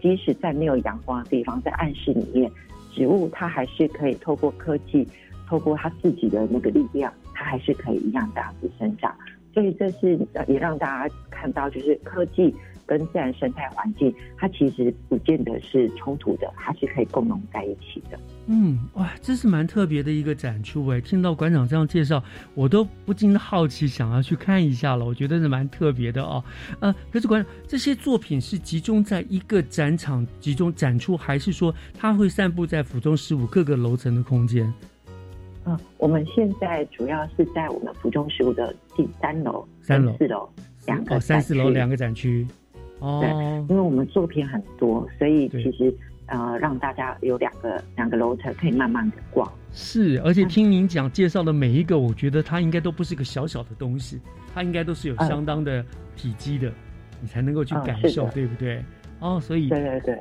[0.01, 2.51] 即使在没有阳光的地方，在暗室里面，
[2.93, 5.07] 植物它还是可以透过科技，
[5.49, 9.15] 透过它自己的那个力量，它还是可以一样大幅生长。
[9.53, 10.19] 所以这是
[10.49, 12.55] 也让大家看到，就是科技
[12.93, 18.21] 跟自然生态环境，它其实不见得是冲突的，它是可以共融在一起的。
[18.49, 21.01] 嗯，哇，这是蛮特别的一个展出哎！
[21.01, 22.23] 听到馆长这样介绍，
[22.55, 25.07] 我都不禁好奇，想要去看一下了。
[25.07, 26.45] 我觉得是蛮特别的哦。
[26.81, 34.71] 呃，可是馆长，这些作品是集中在一个展场集中展出，还是说它会散布在府中十五各个楼层的空间？
[35.65, 40.47] 嗯，我们现在主要是在我们府中十五的第三楼、三楼四楼
[40.85, 42.47] 两个哦，三四楼两个展区。
[43.21, 45.93] 对哦，，因为我们作品很多，所以其实
[46.27, 49.51] 呃让大家有两个两个楼层可以慢慢的逛。
[49.73, 54.21] 是，而且听您讲介绍的每一个，我觉得它应该都不是个小小的东西，
[54.55, 55.85] 它应该都是有嗯相当的
[56.15, 56.73] 体积的，
[57.21, 58.83] 你才能够去嗯感受，对不对？
[59.21, 60.19] 哦，所以对对对，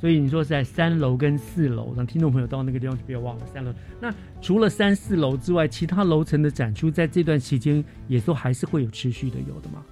[0.00, 3.72] 所以你说在三楼跟四楼，让听众朋友到那个地方去，不要忘了三楼。
[4.00, 9.84] 那除了三四楼之外，其他楼层的展出在这段期间也都还是会有持续的有的吗？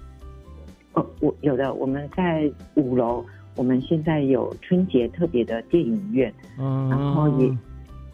[0.93, 3.25] 哦，我有的我们在五楼，
[3.55, 7.47] 我们现在有春节特别的电影院，嗯，然后也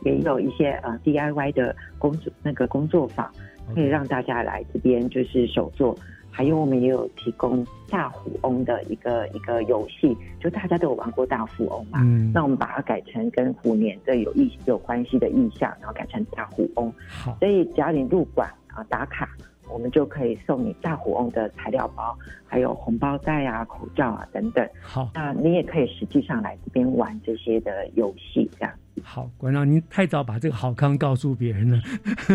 [0.03, 3.29] 也有一些呃 DIY 的工作那个工作坊，
[3.73, 5.97] 可以让大家来这边就是手做。
[6.31, 16.93] 还有我们也有提供大富翁的一个一个游戏，就大家都有玩过大富翁嘛，嗯那我们把它改成跟虎年的有意有关系的意象，然后改成大富翁。
[17.09, 19.27] 好，所以只要你入馆啊打卡，
[19.71, 24.67] 我们就可以送你大虎翁的材料包，还有红包袋啊、口罩啊等等。
[24.81, 28.73] 好，那你也可以实际上来这边玩这些的游戏，这样。
[29.01, 31.79] 好，馆长，您太早把这个好康告诉别人了。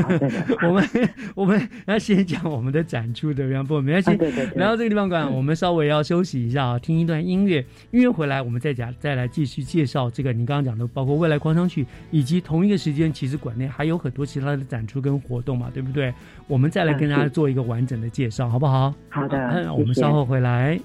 [0.66, 0.88] 我们
[1.34, 4.10] 我们要先讲我们的展出的，不没关系。
[4.12, 7.58] 啊对来到这个地方，馆长，我们稍微要休息一下啊，听一段音乐。
[7.90, 16.14] 音乐回来，我们再讲，再来继续介绍这个您刚刚讲的，包括未来狂想曲，以及同一个时间，其实馆内还有很多其他的展出跟活动嘛，对不对？
[16.46, 18.94] 我们再来跟大家做一个完整的介绍，好不好？
[19.08, 20.78] 好的我们稍后回来。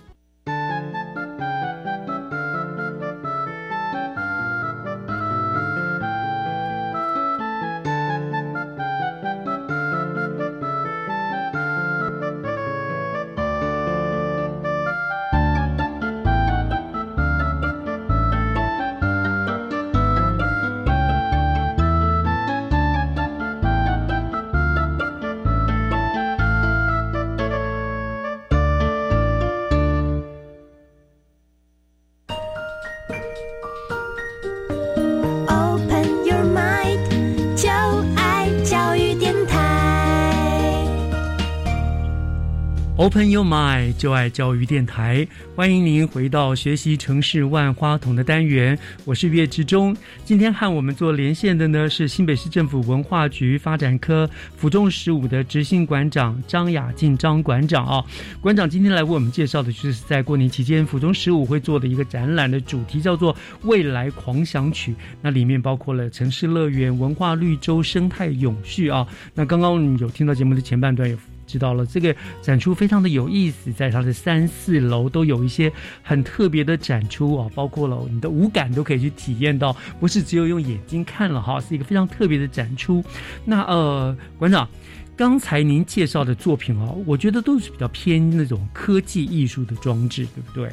[43.09, 48.77] Open Your Mind，就爱教育电台，欢迎您回到学习城市万花筒的单元。
[49.03, 49.97] 我是岳志忠。
[50.23, 58.05] 今天和我们做连线的呢是新北市政府文化局发展科府中十五的执行馆长张雅静张馆长啊。
[58.41, 63.35] 馆长今天来为我们介绍的就是在过年期间府中十五会做的一个展览的主题叫做
[63.65, 64.93] “未来狂想曲”。
[65.19, 69.07] 那里面包括了城市乐园、文化绿洲、生态永续啊。
[69.33, 71.17] 那刚刚有听到节目的前半段有。
[71.49, 75.71] 知道了，这个展出非常的有意思，在它的三四楼都有一些
[76.03, 83.03] 很特别的展出啊，包括了你的五感都可以去体验到，不是只有用眼睛看了哈，是一个非常特别的展出。
[83.43, 84.69] 那呃，馆长，
[85.17, 90.69] 刚才您介绍的作品哦，我觉得都是比较偏那种科技艺术的装置，对不对？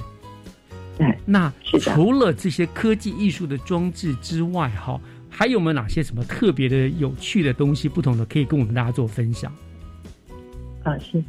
[0.98, 1.18] 对。
[1.24, 5.00] 那除了这些科技艺术的装置之外，哈，
[5.30, 9.50] 还有没有哪些什么特别的有趣的东西，不同的可以跟我们大家做分享？
[10.86, 11.20] 啊是，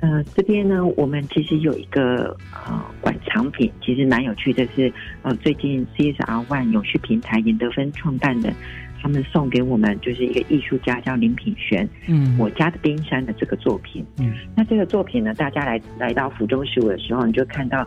[0.00, 4.92] 呃，这边呢，我们其实有一个呃馆藏品，其实蛮有趣的，是
[5.22, 8.52] 呃最近 CSR One 永续平台严德芬创办的，
[9.00, 17.82] 他们送给我们就是一个艺术家叫林品璇，嗯，我家的冰山的这个作品，嗯，那这个作品呢，大家来来到福州十五的时候，你就看到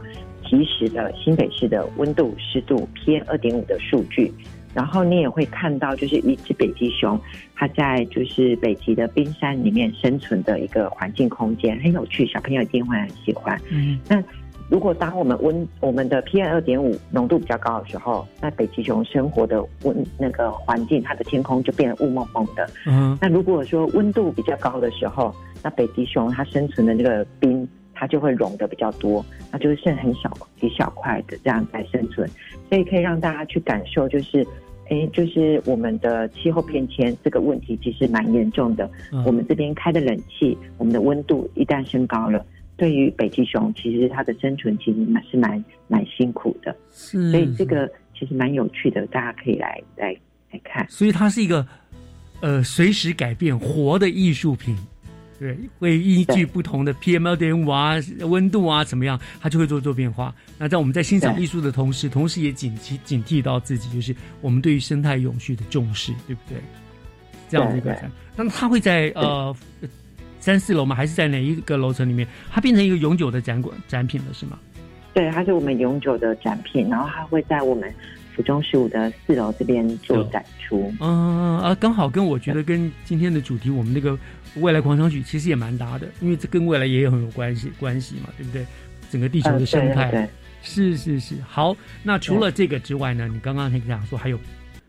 [0.49, 4.33] 即时的新北市的温度、湿度、PM 二点五的数据。
[4.73, 7.19] 然后你也会看到，就是一只北极熊，
[7.55, 13.59] 它在就是北极的冰山里面生存的一个环境空间，很有趣，小朋友一定会很喜欢。
[13.69, 14.23] 嗯，那
[14.69, 22.69] 如果当我们温我们的 PM 二点五浓度比较高的时候，那北极熊生活的温那个环境，它的天空就变得雾蒙蒙的。
[22.85, 27.67] 嗯，那如果说温度比较高的时候，那北极熊它生存的那个冰，
[27.99, 32.25] 它就会融的比较多，那就是剩很小几小块的这样在生存。
[32.69, 34.47] 所以可以让大家去感受，就是，
[34.89, 38.89] 哎，就是我们的气候变迁这个问题其实蛮严重的。
[39.25, 42.45] 我们这边开的冷气，我们的温度一旦升高了，
[42.77, 46.73] 对于北极熊其实它的生存其实蛮是蛮蛮辛苦的。
[46.89, 50.15] 是，所以这个其实蛮有趣的，大家可以来来
[50.53, 50.87] 来看。
[50.89, 51.67] 所以它是一个
[52.39, 54.77] 呃随时改变活的艺术品。
[55.39, 60.35] 对，会依据不同的 PM 二点五啊、温度啊怎么样，它就会做做变化。
[60.57, 66.57] 那在我们在欣赏艺术的同时，同时也警惕警惕到自己，就是我们对于生态永续的重视，对不对？
[67.47, 69.55] 这样的一个展，那它会在呃
[70.41, 70.93] 三四楼吗？
[70.93, 72.27] 还是在哪一个楼层里面？
[72.51, 74.59] 它变成一个永久的展馆展品了，是吗？
[75.13, 77.89] 对，它是我们永久的展品，然后它会在我们。
[78.39, 84.17] 府中十五的四楼这边做展出，嗯啊，刚好跟我觉得跟今天的主题，我们那个
[84.61, 88.65] 未来广场曲其实也蛮搭的，因为这跟未来也有很有关系关系嘛，对不对？
[89.11, 90.25] 整个地球的生态，对
[90.61, 91.35] 是是是。
[91.45, 94.39] 好，那除了这个之外呢，你刚刚还讲说还有，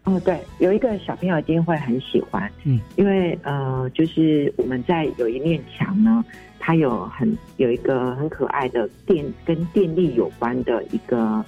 [0.04, 6.24] 哦对，有一个小朋友一定会很喜欢，嗯，因为呃，就是我们在有一面墙呢，
[6.60, 11.44] 它有很有一个很可爱的电跟电力有关的一个。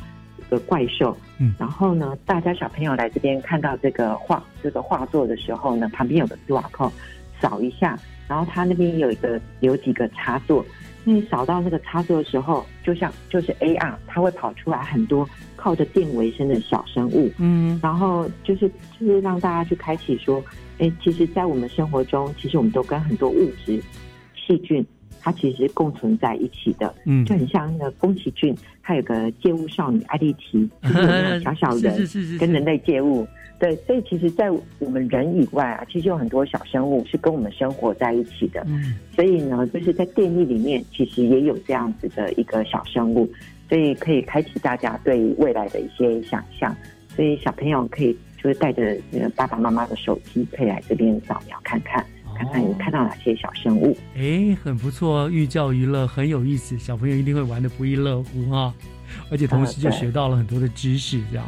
[0.53, 6.93] 个怪兽，嗯，然后呢，大家小朋友来这边看到这个画这个画作的时候呢，旁边有个丝瓦扣，
[7.41, 7.99] 扫一下，
[8.29, 10.65] 然后它那边有一个有几个插座，
[11.05, 15.27] 那你扫到那个插座的时候，就像就是 AR，它会跑出来很多
[15.57, 18.69] 靠着电为生的小生物，嗯，然后就是
[19.01, 20.43] 就是让大家去开启说，
[20.79, 23.83] 哎，其实，在我们生活中，其实我们都跟很多物质、
[24.37, 24.85] 细菌。
[25.23, 28.53] 它其实共存在一起的，嗯，就很像那个宫崎骏，
[28.83, 31.97] 他有个借物少女艾丽缇， 就是小小人
[32.41, 33.25] 跟人类借物，
[33.59, 34.51] 对，所以其实，在
[34.81, 43.31] 我们人以外啊，其实有很多小生物是跟我们生活在一起的，嗯，所以呢，就是在电力里面，其实也有这样子的一个小生物，
[43.69, 46.75] 所以可以开启大家对未来的一些想象，
[47.15, 48.13] 所以小朋友可以
[48.43, 52.05] 就是带着那个爸爸妈妈的手机，可以来这边扫描看看。
[52.43, 53.97] 看看你看到哪些小生物？
[54.17, 58.75] 哎，很不错，寓教于乐，很有意思，小朋友一定会玩的不亦乐乎哈！
[59.31, 61.47] 而且同时就学到了很多的知识，这样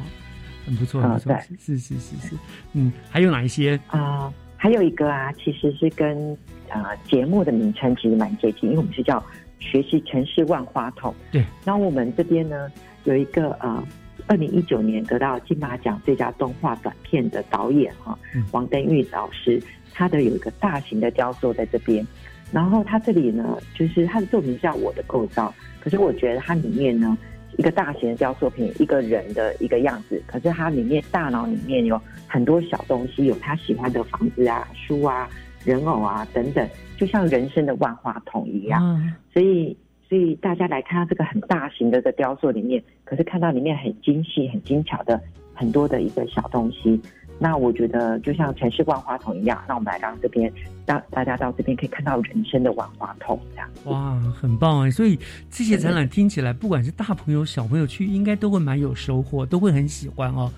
[0.65, 2.37] 很不错，很不错，是是是是，
[2.75, 4.33] 嗯，还有哪一些啊？
[4.57, 6.33] 还有一个啊，其实是跟
[6.69, 9.23] 啊节目的名称其实蛮接近，因为我们是叫
[9.59, 11.15] 学习城市万花筒。
[11.33, 12.71] 对，然后我们这边呢
[13.05, 13.83] 有一个啊，
[14.27, 18.19] 二零一九年得到金马奖最佳动画短片的导演哈，
[18.53, 19.63] 王登玉老师。
[19.95, 22.07] 它的有一个大型的雕塑在这边，
[22.53, 27.17] 然后它这里呢，就是它的作品叫《我的构造》，可是我觉得它里面呢，
[27.57, 35.29] 一个大型的雕塑品，一个人的一个样子，可是它里面大脑里面有很多小东西，有他喜欢的房子啊、书啊、
[35.65, 36.69] 人偶啊等等，
[36.99, 39.01] 就像人生的万花筒一样。
[39.33, 39.77] 所以，
[40.09, 45.21] 所以大家来看到这个很大型的这雕塑里面，可是看到里面很精细、很精巧的
[45.55, 47.01] 很多的一个小东西。
[47.39, 50.51] 那我觉得就像城市万花筒一样，那我们来到这边
[50.87, 53.69] 让大家到这边可以看到人生的万花筒，这样。
[53.85, 54.91] 哇，很棒哎！
[54.91, 55.19] 所以
[55.51, 60.51] 这些展览听起来，不管是大朋友小朋友去，应该都会蛮有收获，都会很喜欢哦，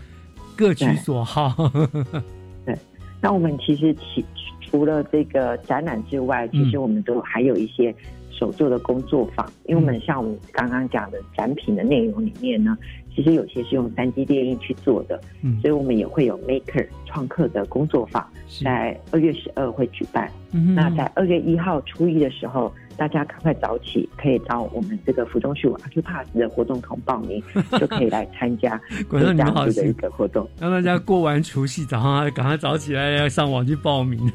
[0.54, 1.70] 各取所好。
[2.66, 2.76] 对，
[3.20, 4.24] 那我们其实其
[4.60, 7.94] 除了这个展览之外，其实我们都还有一些。
[8.38, 12.76] 手做的工作坊，因为我们像我们刚刚讲的展品的内容里面呢，
[13.16, 18.24] 其实有些是用三 D 列印去做的，嗯，所以我们也会有 Maker 创客的工作坊，
[18.62, 20.30] 在二月十二会举办。
[20.74, 22.72] 那在二月一号初一的时候。
[22.98, 27.42] 大家赶快早起，可以到我们这个福中树 Acupass 的活动桶报名，
[27.78, 28.80] 就可以来参加
[29.12, 30.48] 这样子的一个活动。
[30.58, 34.26] 让大家过完除夕早上赶快早起来，要上网去报名。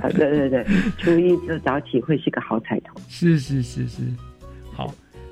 [0.00, 0.64] 啊，对对对，
[0.96, 2.94] 初一就早起会是个好彩头。
[3.06, 4.27] 是是是是，好，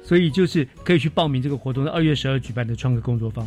[0.07, 3.44] 所以就是可以去报名这个活动，二月十二举办的创客工作坊。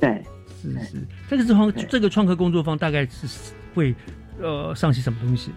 [0.00, 0.20] 对，
[0.60, 0.96] 是是，
[1.28, 3.94] 这个创这个创客工作坊大概是会
[4.40, 5.52] 呃上些什么东西？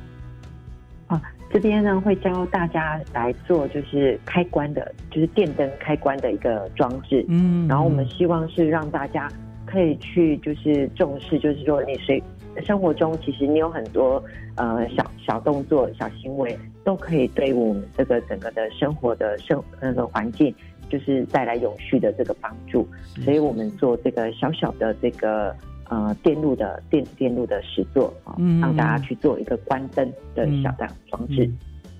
[1.07, 1.19] 啊。
[1.51, 7.23] 这边呢会教大家来做，就是开关的，就是电灯开关的一个装置。
[7.27, 9.31] 嗯，然后我们希望是让大家
[9.63, 12.21] 可以去就是重视，就是说你随
[12.61, 14.23] 生活中其实你有很多
[14.55, 20.53] 呃小小动作、小行为，都可以对我们这个整个的生活的生那个环境，
[20.89, 22.87] 就是带来永续的这个帮助。
[23.23, 25.55] 所以我们做这个小小的这个。
[25.89, 31.47] 呃，电路的电子电路的实作啊，让大家去做一个关灯的小的装置。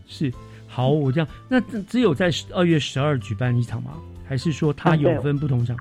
[0.08, 0.32] 是，
[0.66, 3.91] 好，我这样，那只有在二月十二举办一场吗？
[4.26, 5.78] 还是说它有分不同场？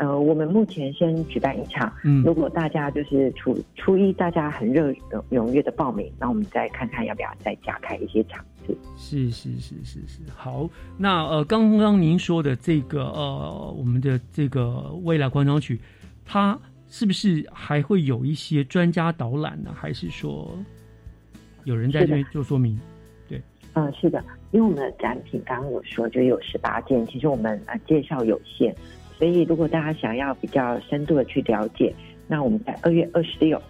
[0.00, 1.92] 呃，我们目前先举办一场。
[2.04, 4.90] 嗯，如果大家就是初初一大家很热
[5.30, 8.74] 踊跃的报名，那我们再看看要不要再加开一些场次。
[8.96, 10.68] 是是是是是，好。
[10.96, 15.78] 那呃，刚刚您说的这个呃，我们的这个未来广场曲，
[16.24, 16.58] 它。
[16.92, 19.72] 是不是还会有一些专家导览呢？
[19.72, 20.50] 还是说
[21.62, 22.76] 有人在这边做说明？
[23.28, 23.40] 对，
[23.74, 24.20] 嗯，是的，
[24.50, 28.74] 因为我们的展品刚刚有说就有十八件，其实我们呃介绍有限，
[29.20, 31.94] 所以如果大家想要比较深度的去了解，
[32.26, 33.62] 那我们在二月二十六、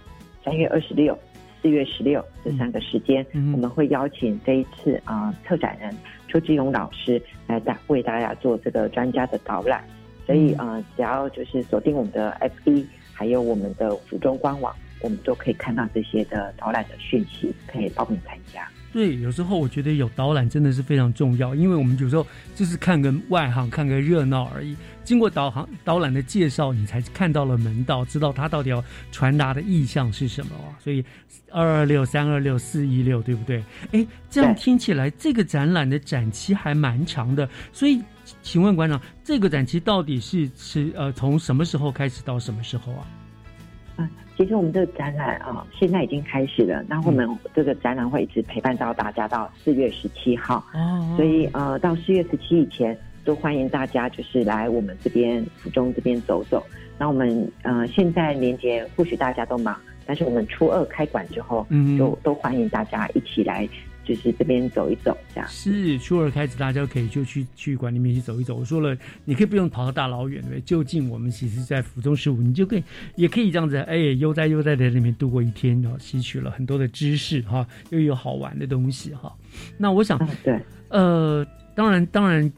[0.42, 1.18] 三月二十六、
[1.60, 5.94] 四月十六这三个时间，我们会邀请这一次啊策展人
[6.28, 9.84] 邱志勇老师来大为大家做这个专家的导览，
[10.24, 12.34] 所以啊只要就是锁定我们的
[12.64, 12.86] FB。
[13.12, 18.66] 还有我们的府中官网，我们都可以看到这些的导览的讯息，可以报名参加。
[18.94, 24.74] 对，有时候我觉得有导览真的是非常重要，因为我们有时候就是看个外行，看个热闹而已。
[25.10, 28.80] 经过导航导览的介绍，你才看到了门道，知道他到底要
[29.10, 30.70] 传达的意向是什么啊。
[30.78, 31.04] 所以
[31.50, 33.60] 二二六、三二六、四一六，对不对？
[33.90, 37.48] 哎，这样听起来，这个展览的展期还蛮长的。
[37.72, 38.00] 所以，
[38.40, 44.08] 请问馆长，这个展期到底是是呃从什么时候开始到什么时候啊？
[44.36, 46.84] 其实我们这个展览啊，现在已经开始了。
[46.88, 50.64] 那我们这个展览会一直陪伴到大家到四月十七号。
[50.72, 51.14] 哦。
[51.16, 56.64] 所以呃，到四月十七以前，都欢迎大家就是来我们这边府中这边走走。
[56.98, 63.68] 那我们呃现在年节或许大家都忙，但是我们初二开馆之后，嗯，就都欢迎大家一起来。
[64.02, 68.56] 就是这边走一走，这样是初二开始，大家可以就去去馆里面去走一走。
[68.56, 72.82] 我说了，你可以不用跑到大老远，对就近我们其实，在府中十五，你就可以
[73.14, 79.32] 也可以这样子，哎，悠哉悠哉的在里面度过一天，然后吸取了很多的知识哈，又有好玩的东西哈。
[79.78, 80.58] 那我想，对，
[80.88, 81.46] 呃，
[81.76, 82.50] 当然当然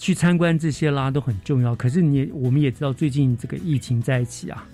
[0.00, 1.76] 去参观这些啦都很重要。
[1.76, 4.66] 可是你我们也知道，最近这个疫情在一起啊。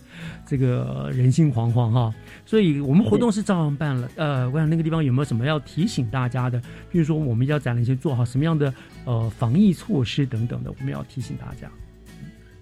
[0.46, 2.14] 这个人心惶惶哈，
[2.46, 4.08] 所以我们活动是照样办了。
[4.16, 6.58] 呃，我想那个地方有没有什么要提醒大家的？
[6.90, 8.72] 比如说，我们要展览先做好什么样的
[9.04, 11.70] 呃防疫措施等等的，我们要提醒大家。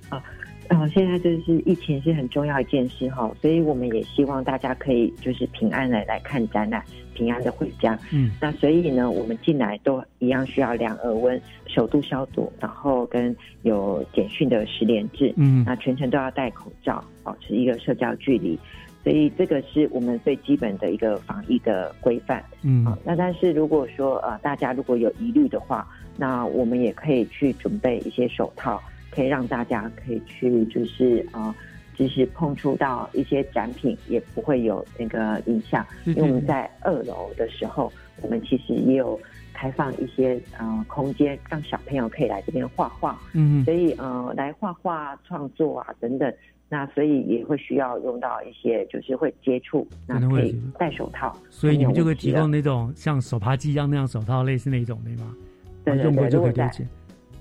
[0.08, 0.20] 啊，
[0.68, 6.82] 呃，现在就是疫情是很重要一件事哈，所以我们也希望大家可以就是平安的来看展览，
[7.14, 7.98] 平安的回家。
[8.12, 15.32] 嗯，那所以呢，我们进来都一样需要量耳温、手度消毒，然后跟有简讯的十连制。
[15.36, 17.04] 嗯，那全程都要戴口罩。
[17.24, 18.54] 保持一个社交距离，
[19.02, 22.44] 所以这个是我们最基本的一个防疫的规范。
[22.60, 25.88] 嗯，好，那但是如果说呃大家如果有疑虑的话，
[26.18, 28.78] 那我们也可以去准备一些手套，
[29.14, 31.54] 可以让大家可以去就是啊，
[31.94, 35.86] 就是碰触到一些展品也不会有那个影响。
[36.04, 37.92] 因为我们在二楼的时候，
[38.22, 39.18] 我们其实也有
[39.52, 43.18] 开放一些呃空间，让小朋友可以来这边画画。
[43.32, 46.32] 嗯，所以呃来画画创作啊等等。
[46.66, 51.36] 那所以也会需要用到一些，就是会接触，那可以戴手套。
[51.48, 55.36] 所以你们就会提供那种像手扒机一样那样手套，类似那种对吗？
[55.84, 56.54] 对用过就可以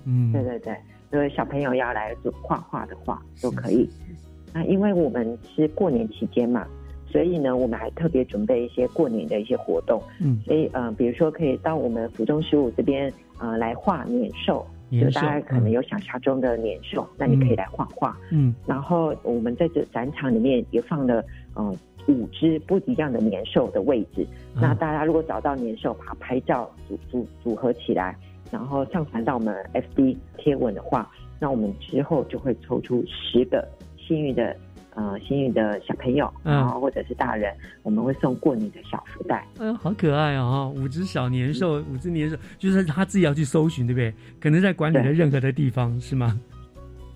[0.05, 0.75] 嗯，对对对，
[1.13, 3.87] 因为小朋友要来做画画的话，都可以。
[4.51, 6.67] 那因为我们是过年期间嘛，
[7.07, 10.01] 所以呢，我们还特别准备一些过年的一些活动。
[10.19, 18.17] 嗯，所以呃，比如说可以到我们府中十五这边呃来画年兽，就大家可能有想象中的年兽，那你可以来画画。
[18.31, 21.75] 嗯，然后我们在这展场里面也放了呃
[22.07, 24.25] 五只不一样的年兽的位置。
[24.55, 28.15] 那大家如果找到年兽，把它拍照组组组合起来，
[28.53, 34.55] 然后上传到我们 FB 贴文的话，那我们之后就会抽出十个幸运的
[34.93, 37.51] 呃幸运的小朋友，然后或者是大人，
[37.81, 39.43] 我们会送过年的小福袋。
[39.57, 40.71] 哎呦，好可爱哦！
[40.77, 44.13] 五只小年兽，五只年兽，就是他自己要去搜寻，对不对？
[44.39, 46.39] 可能在管理的任何的地方，是吗？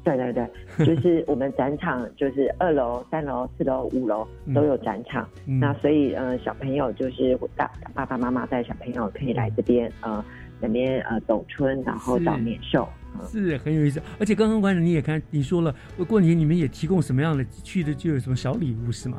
[0.04, 0.48] 对对对，
[0.88, 4.26] 就是我们展场就是二楼、三楼、四楼、五楼
[4.56, 5.28] 都有展场。
[5.46, 10.24] 那所以呃，小朋友就是大爸爸妈妈带小朋友可以来这边呃，
[10.60, 12.88] 那边呃走春，然后找年兽。
[13.28, 15.74] 是很有意思，而且刚刚馆长你也看，你说了
[16.08, 19.18] 过年你们也提供什么样的去的就有什么小礼物是吗？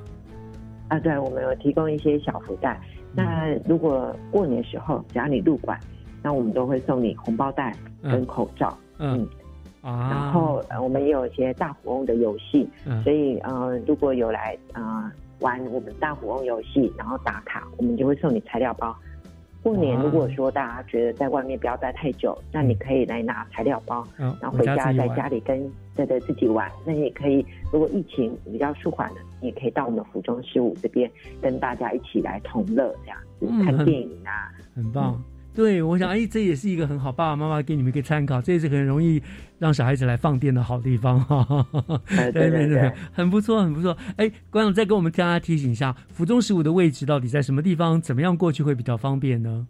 [0.88, 2.80] 啊，对，我们有提供一些小福袋。
[3.12, 5.78] 那如果过年时候只要你入馆，
[6.22, 8.78] 那我们都会送你红包袋跟口罩。
[8.98, 9.26] 嗯
[9.80, 12.68] 啊，然后呃，我们也有一些大富翁的游戏，
[13.02, 15.10] 所以呃，如果有来呃
[15.40, 18.96] 玩我们大富翁游戏，然后打卡，我们就会送你材料包。
[19.68, 26.70] 过年如果说大家觉得在外面不要待太久，那你可以来拿材料包，然后回家在家里跟对对自己玩。
[26.86, 31.10] 那你也可以，如果疫情比较舒缓了，你也可以到我们服装事务这边
[31.42, 35.22] 跟大家一起来同乐，这样子看电影啊，很棒。
[35.58, 39.20] 对，我想，哎，这也是一个很好，爸爸妈妈给你们一个参考，这也是很容易
[39.58, 41.66] 让小孩子来放电的好地方哈。
[42.06, 43.96] 对对对，很不错，很不错。
[44.18, 48.00] 哎，观众再给我们大家提醒一下，府中十五的位置到底在什么地方？
[48.00, 49.66] 怎么样过去会比较方便呢？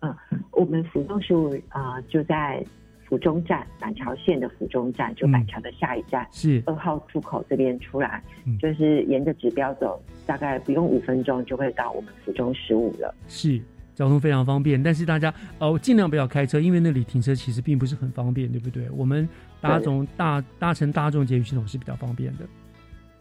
[0.00, 0.16] 嗯，
[0.52, 2.64] 我们府中十五啊，就在
[3.04, 8.24] 府中站板桥线的府中站，就板桥的下一站是二号出口这边出来，
[8.58, 13.14] 就是沿着指标走，大概不用五分钟就会到我们府中十五了。
[13.28, 13.60] 是。
[13.94, 18.88] 交通非常方便，但是大家哦尽量不要开车，因为那里停车其实并不是很方便，对不对？
[18.90, 19.28] 我们
[19.60, 22.46] 搭种大搭乘大众捷运系统是比较方便的。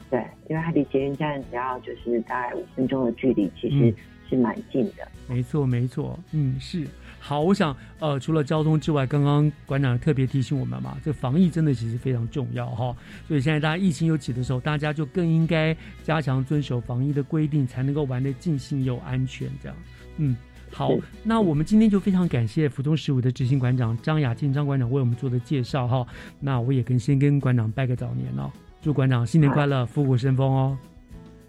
[0.10, 0.20] 对，
[0.50, 3.94] 因为它离捷运站只要就是大概五分钟的距离，其实
[4.30, 5.08] 是蛮近的。
[5.28, 6.86] 没错，没错，嗯，是
[7.20, 7.40] 好。
[7.40, 12.96] 我想呃，除了交通之外，刚刚馆长特别提醒我们嘛，这防疫真的其实非常重要哈。
[13.28, 19.50] 所以现在大家疫情又起的时候，大家就更应该加强遵守防疫的规定，才能够玩得尽兴又安全。
[19.62, 19.78] 这样，
[20.18, 20.36] 嗯。
[20.72, 20.92] 好，
[21.24, 26.06] 那我们今天就非常感谢福中十五的执行馆长张雅静张馆长为我们做的介绍哈。
[26.40, 28.52] 那我也跟先跟馆长拜个早年哦，
[28.82, 30.78] 祝馆长新年快乐，虎虎生风哦。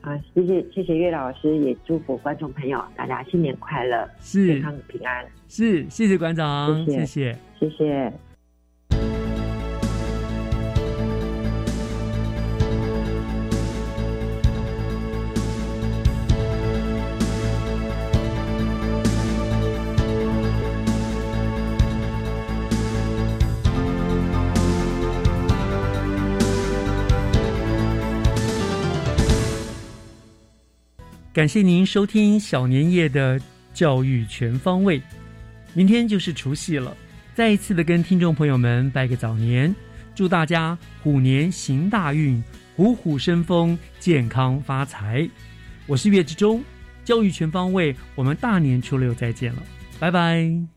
[0.01, 5.25] 好，谢谢谢谢岳老师，也祝福观众朋友大家新年快乐，是健康平安。
[5.49, 8.13] 是，谢谢馆长，谢谢，谢谢。
[31.33, 33.41] 感谢您收听小年夜的
[33.73, 35.01] 教育全方位。
[35.73, 36.95] 明天就是除夕了，
[37.35, 39.75] 再一次的跟听众朋友们拜个早年，
[40.15, 42.45] 祝大家虎年行大运，
[42.77, 45.27] 虎虎生风，健康发财。
[45.87, 46.63] 我是岳志忠，
[47.03, 49.63] 教育全方位，我们大年初六再见了，
[49.99, 50.72] 拜拜。